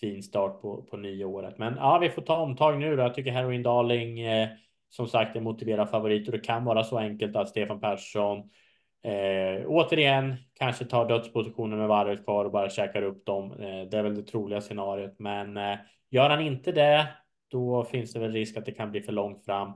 fin 0.02 0.23
start 0.23 0.62
på, 0.62 0.82
på 0.84 0.97
nyåret. 0.97 1.58
Men 1.58 1.76
ja, 1.76 1.97
vi 1.97 2.10
får 2.10 2.21
ta 2.21 2.38
omtag 2.38 2.80
nu 2.80 2.95
då. 2.95 3.02
Jag 3.02 3.13
tycker 3.13 3.32
Heroin 3.32 3.63
Darling 3.63 4.19
eh, 4.19 4.49
som 4.89 5.08
sagt 5.08 5.36
är 5.36 5.41
motiverad 5.41 5.89
favorit 5.89 6.28
och 6.28 6.32
det 6.32 6.39
kan 6.39 6.65
vara 6.65 6.84
så 6.84 6.97
enkelt 6.97 7.36
att 7.36 7.49
Stefan 7.49 7.80
Persson 7.80 8.38
eh, 9.04 9.65
återigen 9.67 10.36
kanske 10.54 10.86
tar 10.86 11.08
dödspositionen 11.08 11.80
med 11.80 11.88
varvet 11.88 12.23
kvar 12.23 12.45
och 12.45 12.52
bara 12.52 12.69
käkar 12.69 13.02
upp 13.02 13.26
dem. 13.26 13.52
Eh, 13.52 13.89
det 13.91 13.97
är 13.97 14.04
väl 14.04 14.15
det 14.15 14.23
troliga 14.23 14.62
scenariot, 14.62 15.19
men 15.19 15.58
eh, 15.58 15.78
gör 16.10 16.30
han 16.30 16.41
inte 16.41 16.71
det, 16.71 17.08
då 17.52 17.84
finns 17.84 18.13
det 18.13 18.19
väl 18.19 18.32
risk 18.32 18.58
att 18.58 18.65
det 18.65 18.71
kan 18.71 18.91
bli 18.91 19.02
för 19.02 19.12
långt 19.12 19.45
fram. 19.45 19.73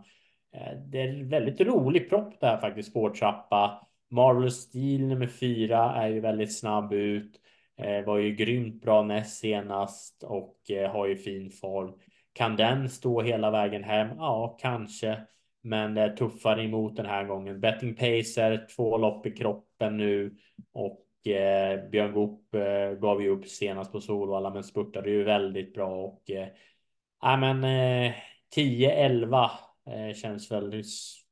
Eh, 0.55 0.77
det 0.77 1.01
är 1.01 1.07
en 1.07 1.29
väldigt 1.29 1.61
rolig 1.61 2.09
propp 2.09 2.39
det 2.39 2.47
här 2.47 2.57
faktiskt, 2.61 2.89
spårtrappa. 2.89 3.87
Marvel 4.09 4.51
Steel 4.51 5.01
nummer 5.01 5.27
fyra 5.27 5.95
är 5.95 6.07
ju 6.07 6.19
väldigt 6.19 6.59
snabb 6.59 6.93
ut. 6.93 7.41
Eh, 7.77 8.05
var 8.05 8.17
ju 8.17 8.35
grymt 8.35 8.81
bra 8.81 9.03
näst 9.03 9.39
senast 9.39 10.23
och 10.23 10.71
eh, 10.71 10.91
har 10.91 11.07
ju 11.07 11.17
fin 11.17 11.51
form. 11.51 11.93
Kan 12.33 12.55
den 12.55 12.89
stå 12.89 13.21
hela 13.21 13.51
vägen 13.51 13.83
hem? 13.83 14.07
Ja, 14.17 14.57
kanske. 14.61 15.17
Men 15.61 15.93
det 15.93 16.01
är 16.01 16.15
tuffare 16.15 16.63
emot 16.63 16.95
den 16.95 17.05
här 17.05 17.23
gången. 17.23 17.59
Betting 17.59 17.95
Pacer, 17.95 18.67
två 18.75 18.97
lopp 18.97 19.25
i 19.25 19.31
kroppen 19.31 19.97
nu 19.97 20.35
och 20.73 21.27
eh, 21.27 21.89
Björn 21.89 22.13
Goop 22.13 22.55
eh, 22.55 22.99
gav 22.99 23.21
ju 23.21 23.29
upp 23.29 23.47
senast 23.47 23.91
på 23.91 24.01
Solvalla 24.01 24.49
men 24.49 24.63
spurtade 24.63 25.09
ju 25.09 25.23
väldigt 25.23 25.73
bra 25.73 25.95
och 25.95 26.31
eh, 26.31 26.47
ja, 27.21 27.37
men 27.37 27.63
eh, 27.63 28.13
10-11 28.55 29.49
eh, 29.87 30.13
känns 30.13 30.51
väldigt 30.51 30.85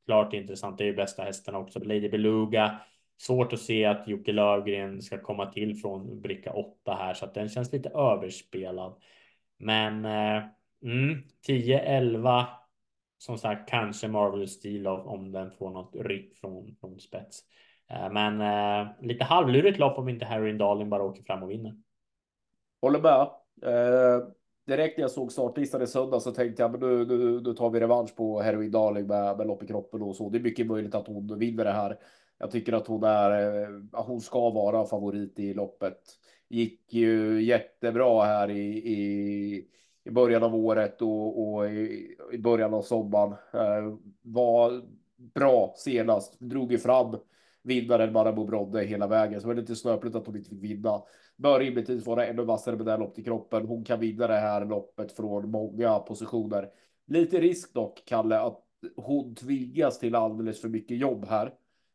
klart 0.06 0.32
intressant. 0.32 0.78
Det 0.78 0.84
är 0.84 0.86
ju 0.86 0.96
bästa 0.96 1.22
hästen 1.22 1.54
också. 1.54 1.78
Lady 1.78 2.08
Beluga 2.08 2.80
Svårt 3.18 3.52
att 3.52 3.60
se 3.60 3.84
att 3.84 4.08
Jocke 4.08 4.32
Lövgren 4.32 5.02
ska 5.02 5.18
komma 5.18 5.46
till 5.46 5.76
från 5.76 6.20
bricka 6.20 6.52
8 6.52 6.94
här 6.94 7.14
så 7.14 7.24
att 7.24 7.34
den 7.34 7.48
känns 7.48 7.72
lite 7.72 7.88
överspelad. 7.88 8.94
Men 9.58 10.04
eh, 10.04 10.44
mm, 10.82 11.22
10-11 11.48 12.44
som 13.18 13.38
sagt 13.38 13.68
kanske 13.68 14.08
Marvel 14.08 14.48
Steel 14.48 14.86
om 14.86 15.32
den 15.32 15.50
får 15.50 15.70
något 15.70 15.96
ryck 15.96 16.36
från, 16.36 16.76
från 16.80 17.00
spets. 17.00 17.40
Eh, 17.90 18.12
men 18.12 18.40
eh, 18.40 18.92
lite 19.00 19.24
halvlurigt 19.24 19.78
lopp 19.78 19.98
om 19.98 20.08
inte 20.08 20.24
Harry 20.24 20.52
Darling 20.52 20.88
bara 20.88 21.02
åker 21.02 21.22
fram 21.22 21.42
och 21.42 21.50
vinner. 21.50 21.76
Håller 22.80 23.00
med. 23.00 23.20
Eh, 23.62 24.28
Direkt 24.66 24.96
när 24.98 25.04
jag 25.04 25.10
såg 25.10 25.32
startlistan 25.32 25.82
i 25.82 25.86
söndag 25.86 26.20
så 26.20 26.32
tänkte 26.32 26.62
jag 26.62 26.70
men 26.70 26.80
nu, 26.80 27.06
nu, 27.06 27.40
nu 27.40 27.54
tar 27.54 27.70
vi 27.70 27.80
revansch 27.80 28.16
på 28.16 28.40
Heroin 28.40 28.70
Darling 28.70 29.06
med, 29.06 29.38
med 29.38 29.46
lopp 29.46 29.62
i 29.62 29.66
kroppen 29.66 30.02
och 30.02 30.16
så. 30.16 30.28
Det 30.30 30.38
är 30.38 30.42
mycket 30.42 30.66
möjligt 30.66 30.94
att 30.94 31.06
hon 31.06 31.38
vinner 31.38 31.64
det 31.64 31.72
här. 31.72 31.98
Jag 32.38 32.50
tycker 32.50 32.72
att 32.72 32.86
hon 32.86 33.04
är, 33.04 33.62
eh, 33.62 33.68
hon 33.92 34.20
ska 34.20 34.50
vara 34.50 34.86
favorit 34.86 35.38
i 35.38 35.54
loppet. 35.54 35.98
Gick 36.48 36.94
ju 36.94 37.42
jättebra 37.42 38.24
här 38.24 38.50
i, 38.50 38.76
i, 38.76 39.68
i 40.04 40.10
början 40.10 40.42
av 40.42 40.54
året 40.54 41.02
och, 41.02 41.54
och 41.54 41.70
i, 41.70 42.16
i, 42.32 42.38
början 42.38 42.74
av 42.74 42.82
sommaren. 42.82 43.32
Eh, 43.52 43.96
var 44.22 44.82
bra 45.34 45.74
senast, 45.76 46.40
drog 46.40 46.72
ju 46.72 46.78
fram 46.78 47.16
vinnaren 47.66 48.12
Marabou 48.12 48.46
Brodde 48.46 48.82
hela 48.82 49.06
vägen. 49.06 49.40
Så 49.40 49.46
det 49.46 49.54
var 49.54 49.60
lite 49.60 49.76
snöpligt 49.76 50.16
att 50.16 50.26
hon 50.26 50.36
inte 50.36 50.50
fick 50.50 50.62
vinna. 50.62 51.02
Bör 51.36 51.58
rimligtvis 51.60 52.06
vara 52.06 52.26
ännu 52.26 52.44
vassare 52.44 52.76
med 52.76 52.86
det 52.86 52.90
här 52.90 52.98
loppet 52.98 53.18
i 53.18 53.24
kroppen. 53.24 53.66
Hon 53.66 53.84
kan 53.84 54.00
vinna 54.00 54.26
det 54.26 54.34
här 54.34 54.64
loppet 54.64 55.12
från 55.12 55.50
många 55.50 55.98
positioner. 55.98 56.70
Lite 57.06 57.40
risk 57.40 57.74
dock, 57.74 58.02
Kalle, 58.06 58.38
att 58.40 58.62
hon 58.96 59.34
tvingas 59.34 59.98
till 59.98 60.14
alldeles 60.14 60.60
för 60.60 60.68
mycket 60.68 60.98
jobb 60.98 61.26
här. 61.28 61.54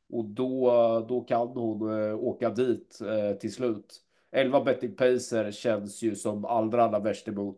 Och 0.10 0.26
då, 0.26 0.70
då 1.10 1.22
kan 1.22 1.48
hon 1.48 2.04
eh, 2.04 2.20
åka 2.20 2.50
dit 2.50 3.00
eh, 3.02 3.38
till 3.38 3.54
slut. 3.54 4.02
11 4.32 4.64
betting 4.64 4.96
pacer 4.96 5.52
känns 5.52 6.02
ju 6.02 6.16
som 6.16 6.46
allra, 6.46 6.84
allra 6.84 7.00
värst 7.00 7.28
emot. 7.28 7.58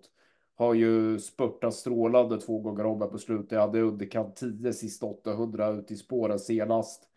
Har 0.56 0.74
ju 0.74 1.20
spurtat 1.20 1.74
strålande 1.74 2.42
två 2.42 2.60
gånger 2.60 2.86
om 2.86 3.02
här 3.02 3.08
på 3.08 3.18
slutet. 3.18 3.52
Jag 3.52 3.62
hade 3.62 3.82
underkant 3.82 4.36
10 4.36 4.74
sista 4.74 5.06
800 5.06 5.70
ut 5.70 5.92
i 5.92 5.96
spåren 5.96 6.40
senast. 6.40 7.10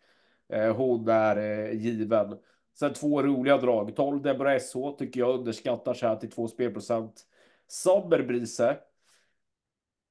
Eh, 0.49 0.77
hon 0.77 1.09
är 1.09 1.37
eh, 1.37 1.73
given. 1.73 2.39
Sen 2.79 2.93
två 2.93 3.23
roliga 3.23 3.57
drag. 3.57 3.97
12 3.97 4.23
Deborah 4.23 4.59
SH 4.59 4.99
tycker 4.99 5.21
jag 5.21 5.39
underskattar 5.39 5.95
så 5.95 6.07
här 6.07 6.17
till 6.17 6.31
två 6.31 6.49
spelprocent. 6.49 7.27
Sommerbrise. 7.69 8.79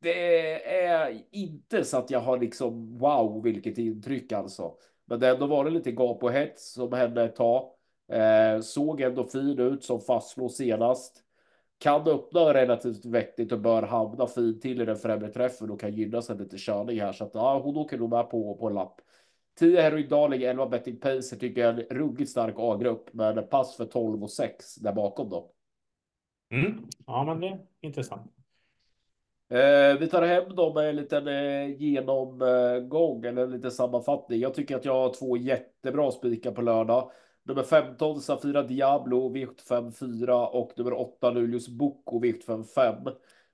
Det 0.02 0.86
är 0.86 1.22
inte 1.32 1.84
så 1.84 1.98
att 1.98 2.10
jag 2.12 2.20
har 2.20 2.38
liksom 2.40 2.98
wow 2.98 3.44
vilket 3.44 3.78
intryck 3.78 4.32
alltså. 4.32 4.74
Men 5.06 5.20
det 5.20 5.26
har 5.28 5.34
ändå 5.34 5.48
varit 5.48 5.74
lite 5.74 5.92
gap 5.92 6.24
och 6.24 6.32
hets 6.32 6.74
som 6.74 6.94
hände 6.94 7.24
ett 7.24 7.36
tag. 7.36 7.72
Eh, 8.08 8.62
såg 8.62 9.02
ändå 9.02 9.24
fin 9.24 9.60
ut 9.60 9.84
som 9.84 10.02
fastslå 10.02 10.50
senast. 10.50 11.24
Kan 11.78 12.08
öppna 12.08 12.54
relativt 12.54 13.06
vettigt 13.06 13.52
och 13.52 13.60
bör 13.60 13.84
hamna 13.84 14.28
fint 14.28 14.62
till 14.62 14.82
i 14.82 14.86
den 14.86 14.98
främre 14.98 15.30
träffen 15.30 15.72
och 15.72 15.80
kan 15.80 15.94
gynna 15.94 16.22
sig 16.22 16.38
lite 16.38 16.58
körning 16.58 17.00
här. 17.02 17.12
Så 17.12 17.24
att 17.24 17.32
ja, 17.34 17.60
hon 17.60 17.78
åker 17.78 17.98
nog 17.98 18.10
med 18.10 18.30
på, 18.30 18.56
på 18.56 18.68
en 18.68 18.74
lapp. 18.74 19.02
10 19.60 19.82
Heroin 19.82 20.10
Darling, 20.10 20.44
11 20.44 20.66
Betting 20.66 21.00
Pacer 21.00 21.38
tycker 21.38 21.62
jag 21.62 21.70
är 21.70 21.86
en 21.90 21.98
ruggigt 21.98 22.32
stark 22.32 22.56
A-grupp. 22.58 23.10
Men 23.14 23.48
pass 23.48 23.78
för 23.78 23.86
12 23.86 24.24
och 24.24 24.32
6 24.32 24.76
där 24.76 24.94
bakom 24.94 25.30
då. 25.30 25.52
Mm. 26.52 26.88
Ja, 27.06 27.24
men 27.24 27.40
det 27.40 27.48
är 27.48 27.60
intressant. 27.82 28.32
Eh, 29.50 30.00
vi 30.00 30.08
tar 30.08 30.22
hem 30.22 30.56
dem 30.56 30.74
med 30.74 30.90
en 30.90 30.96
liten 30.96 31.28
eh, 31.28 31.82
genomgång 31.82 33.26
eller 33.26 33.44
en 33.44 33.52
liten 33.52 33.72
sammanfattning. 33.72 34.40
Jag 34.40 34.54
tycker 34.54 34.76
att 34.76 34.86
jag 34.86 34.94
har 34.94 35.14
två 35.14 35.38
jättebra 35.38 36.12
spikar 36.12 36.52
på 36.52 36.62
lördag. 36.62 37.12
Nummer 37.44 37.64
15 37.64 38.22
Safira 38.22 38.64
Diablo 38.64 39.34
V75 39.34 39.92
4 39.92 40.48
och 40.48 40.72
nummer 40.78 40.94
8 40.94 41.32
Luleås 41.32 41.68
Boko 41.68 42.20
V75 42.24 42.64
5. 42.64 42.96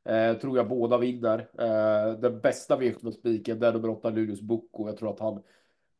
Eh, 0.06 0.38
tror 0.38 0.58
jag 0.58 0.68
båda 0.68 0.98
vinner. 0.98 1.50
Eh, 1.60 2.20
den 2.20 2.40
bästa 2.40 2.78
V75-spiken 2.78 3.64
är 3.64 3.74
nummer 3.74 3.90
8 3.90 4.10
Luleås 4.10 4.42
Boko. 4.42 4.88
Jag 4.88 4.98
tror 4.98 5.10
att 5.10 5.20
han 5.20 5.44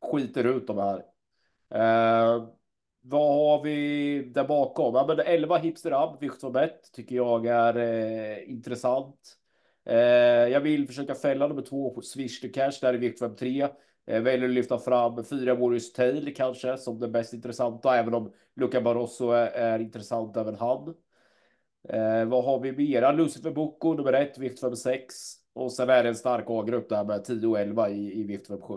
skiter 0.02 0.44
ut 0.44 0.66
de 0.66 0.78
här. 0.78 1.04
Eh, 1.74 2.48
vad 3.04 3.34
har 3.34 3.62
vi 3.62 4.22
där 4.34 4.44
bakom? 4.44 4.94
Ja, 4.94 5.06
men 5.06 5.20
11 5.20 5.56
Hipster 5.56 5.90
Up 5.90 6.22
V75 6.22 6.70
tycker 6.92 7.16
jag 7.16 7.46
är 7.46 7.76
eh, 7.76 8.50
intressant. 8.50 9.38
Eh, 9.84 9.96
jag 10.48 10.60
vill 10.60 10.86
försöka 10.86 11.14
fälla 11.14 11.46
nummer 11.46 11.62
två 11.62 11.94
på 11.94 12.02
Swish 12.02 12.40
to 12.40 12.48
Cash 12.54 12.78
där 12.80 12.94
i 12.94 12.98
vikt 12.98 13.18
53. 13.18 13.68
Eh, 14.06 14.22
väljer 14.22 14.48
att 14.48 14.54
lyfta 14.54 14.78
fram 14.78 15.24
fyra 15.24 15.54
Warriors 15.54 15.92
Tail 15.92 16.34
kanske 16.36 16.78
som 16.78 17.00
det 17.00 17.08
mest 17.08 17.34
intressanta, 17.34 17.96
även 17.96 18.14
om 18.14 18.32
Luca 18.56 18.80
Barroso 18.80 19.30
är, 19.30 19.46
är 19.46 19.78
intressant 19.78 20.36
även 20.36 20.54
han. 20.54 20.94
Eh, 21.88 22.24
vad 22.24 22.44
har 22.44 22.60
vi 22.60 22.72
mera? 22.72 23.12
Lucifer 23.12 23.50
Boko, 23.50 23.94
nummer 23.94 24.12
ett, 24.12 24.38
vikt 24.38 24.60
56. 24.60 25.14
Och 25.52 25.72
sen 25.72 25.90
är 25.90 26.02
det 26.02 26.08
en 26.08 26.14
stark 26.14 26.44
A-grupp 26.48 26.88
där 26.88 27.04
med 27.04 27.24
10 27.24 27.46
och 27.46 27.60
11 27.60 27.90
i, 27.90 28.20
i 28.20 28.22
vikt 28.22 28.46
57. 28.46 28.74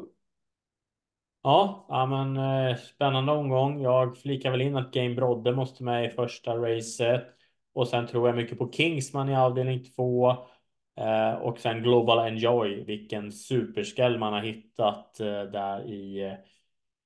Ja, 1.45 1.85
ja 1.89 2.05
men 2.05 2.37
eh, 2.37 2.75
spännande 2.77 3.31
omgång. 3.31 3.81
Jag 3.81 4.17
flikar 4.17 4.51
väl 4.51 4.61
in 4.61 4.75
att 4.75 4.91
Game 4.93 5.15
Brodde 5.15 5.51
måste 5.51 5.83
med 5.83 6.05
i 6.05 6.09
första 6.09 6.55
racet. 6.57 7.23
Och 7.73 7.87
sen 7.87 8.07
tror 8.07 8.27
jag 8.27 8.35
mycket 8.35 8.57
på 8.57 8.71
Kingsman 8.71 9.29
i 9.29 9.35
avdelning 9.35 9.83
två. 9.83 10.29
Eh, 10.97 11.33
och 11.41 11.59
sen 11.59 11.83
Global 11.83 12.27
Enjoy, 12.27 12.83
vilken 12.83 13.31
superskäll 13.31 14.17
man 14.19 14.33
har 14.33 14.41
hittat 14.41 15.19
eh, 15.19 15.43
där 15.43 15.89
i, 15.89 16.23
eh, 16.23 16.33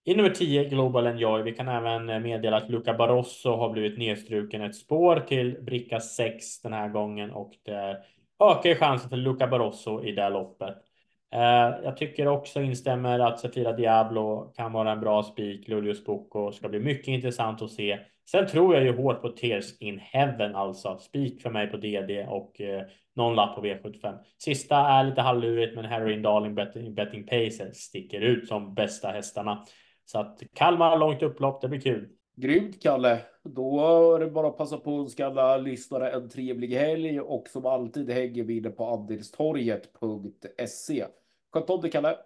i 0.04 0.16
nummer 0.16 0.30
10 0.30 0.64
Global 0.70 1.08
Enjoy. 1.08 1.44
Vi 1.44 1.52
kan 1.52 1.68
även 1.68 2.10
eh, 2.10 2.20
meddela 2.20 2.58
att 2.58 2.70
Luca 2.70 2.94
Barroso 2.94 3.50
har 3.56 3.70
blivit 3.70 3.98
nedstruken 3.98 4.62
ett 4.62 4.76
spår 4.76 5.20
till 5.20 5.58
bricka 5.62 6.00
6 6.00 6.62
den 6.62 6.74
här 6.74 6.90
gången 6.90 7.32
och 7.32 7.54
det 7.64 8.04
ökar 8.40 8.76
chansen 8.76 9.10
för 9.10 9.18
Luca 9.18 9.48
Barroso 9.48 10.04
i 10.04 10.12
det 10.12 10.30
loppet. 10.30 10.89
Eh, 11.34 11.84
jag 11.84 11.98
tycker 11.98 12.28
också 12.28 12.62
instämmer 12.62 13.20
att 13.20 13.40
Safira 13.40 13.74
Diablo 13.74 14.54
kan 14.56 14.72
vara 14.72 14.92
en 14.92 15.00
bra 15.00 15.24
spik. 15.24 15.68
Luleås 15.68 16.06
Boko 16.06 16.52
ska 16.52 16.70
bli 16.70 16.80
mycket 16.80 17.08
intressant 17.08 17.62
att 17.62 17.72
se 17.72 18.00
Sen 18.32 18.48
tror 18.48 18.76
jag 18.76 18.84
ju 18.84 18.98
hårt 18.98 19.22
på 19.22 19.30
Tears 19.30 19.78
in 19.80 20.00
Heaven 20.00 20.56
alltså. 20.56 20.98
Spik 20.98 21.42
för 21.42 21.50
mig 21.50 21.68
på 21.68 21.78
DD 21.78 22.26
och 22.30 22.62
eh, 22.62 22.84
någon 23.16 23.36
lapp 23.36 23.56
på 23.56 23.62
V75. 23.62 24.18
Sista 24.38 24.76
är 24.76 25.04
lite 25.04 25.22
halvlurigt, 25.22 25.76
men 25.76 25.86
Harry 25.86 26.22
Darling 26.22 26.56
betting, 26.56 26.94
betting 26.94 27.24
Pacer 27.24 27.72
sticker 27.74 28.22
ut 28.22 28.48
som 28.48 28.74
bästa 28.74 29.08
hästarna. 29.08 29.66
Så 30.06 30.20
att 30.20 30.44
Kalmar 30.54 30.98
långt 30.98 31.24
upplopp, 31.24 31.62
det 31.62 31.68
blir 31.68 31.82
kul. 31.82 32.10
Grymt 32.36 32.82
Kalle. 32.82 33.20
Då 33.44 33.82
är 34.16 34.20
det 34.20 34.28
bara 34.28 34.48
att 34.48 34.58
passa 34.58 34.78
på 34.78 34.96
att 34.96 35.02
önska 35.02 35.28
alla 35.28 35.58
lyssnare 35.58 36.12
en 36.12 36.30
trevlig 36.30 36.76
helg 36.76 37.22
och 37.22 37.48
som 37.48 37.66
alltid 37.66 38.10
hänger 38.10 38.44
vi 38.44 38.58
inne 38.58 38.70
på 38.70 38.86
andelstorget.se. 38.86 41.06
Sköt 41.54 41.70
om 41.70 41.82
dig 41.82 41.92
Kalle. 41.92 42.18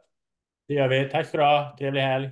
Det 0.68 0.74
gör 0.74 0.88
vi. 0.88 1.10
Tack 1.10 1.28
ska 1.28 1.38
du 1.38 1.44
ha. 1.44 1.76
Trevlig 1.80 2.02
helg. 2.02 2.32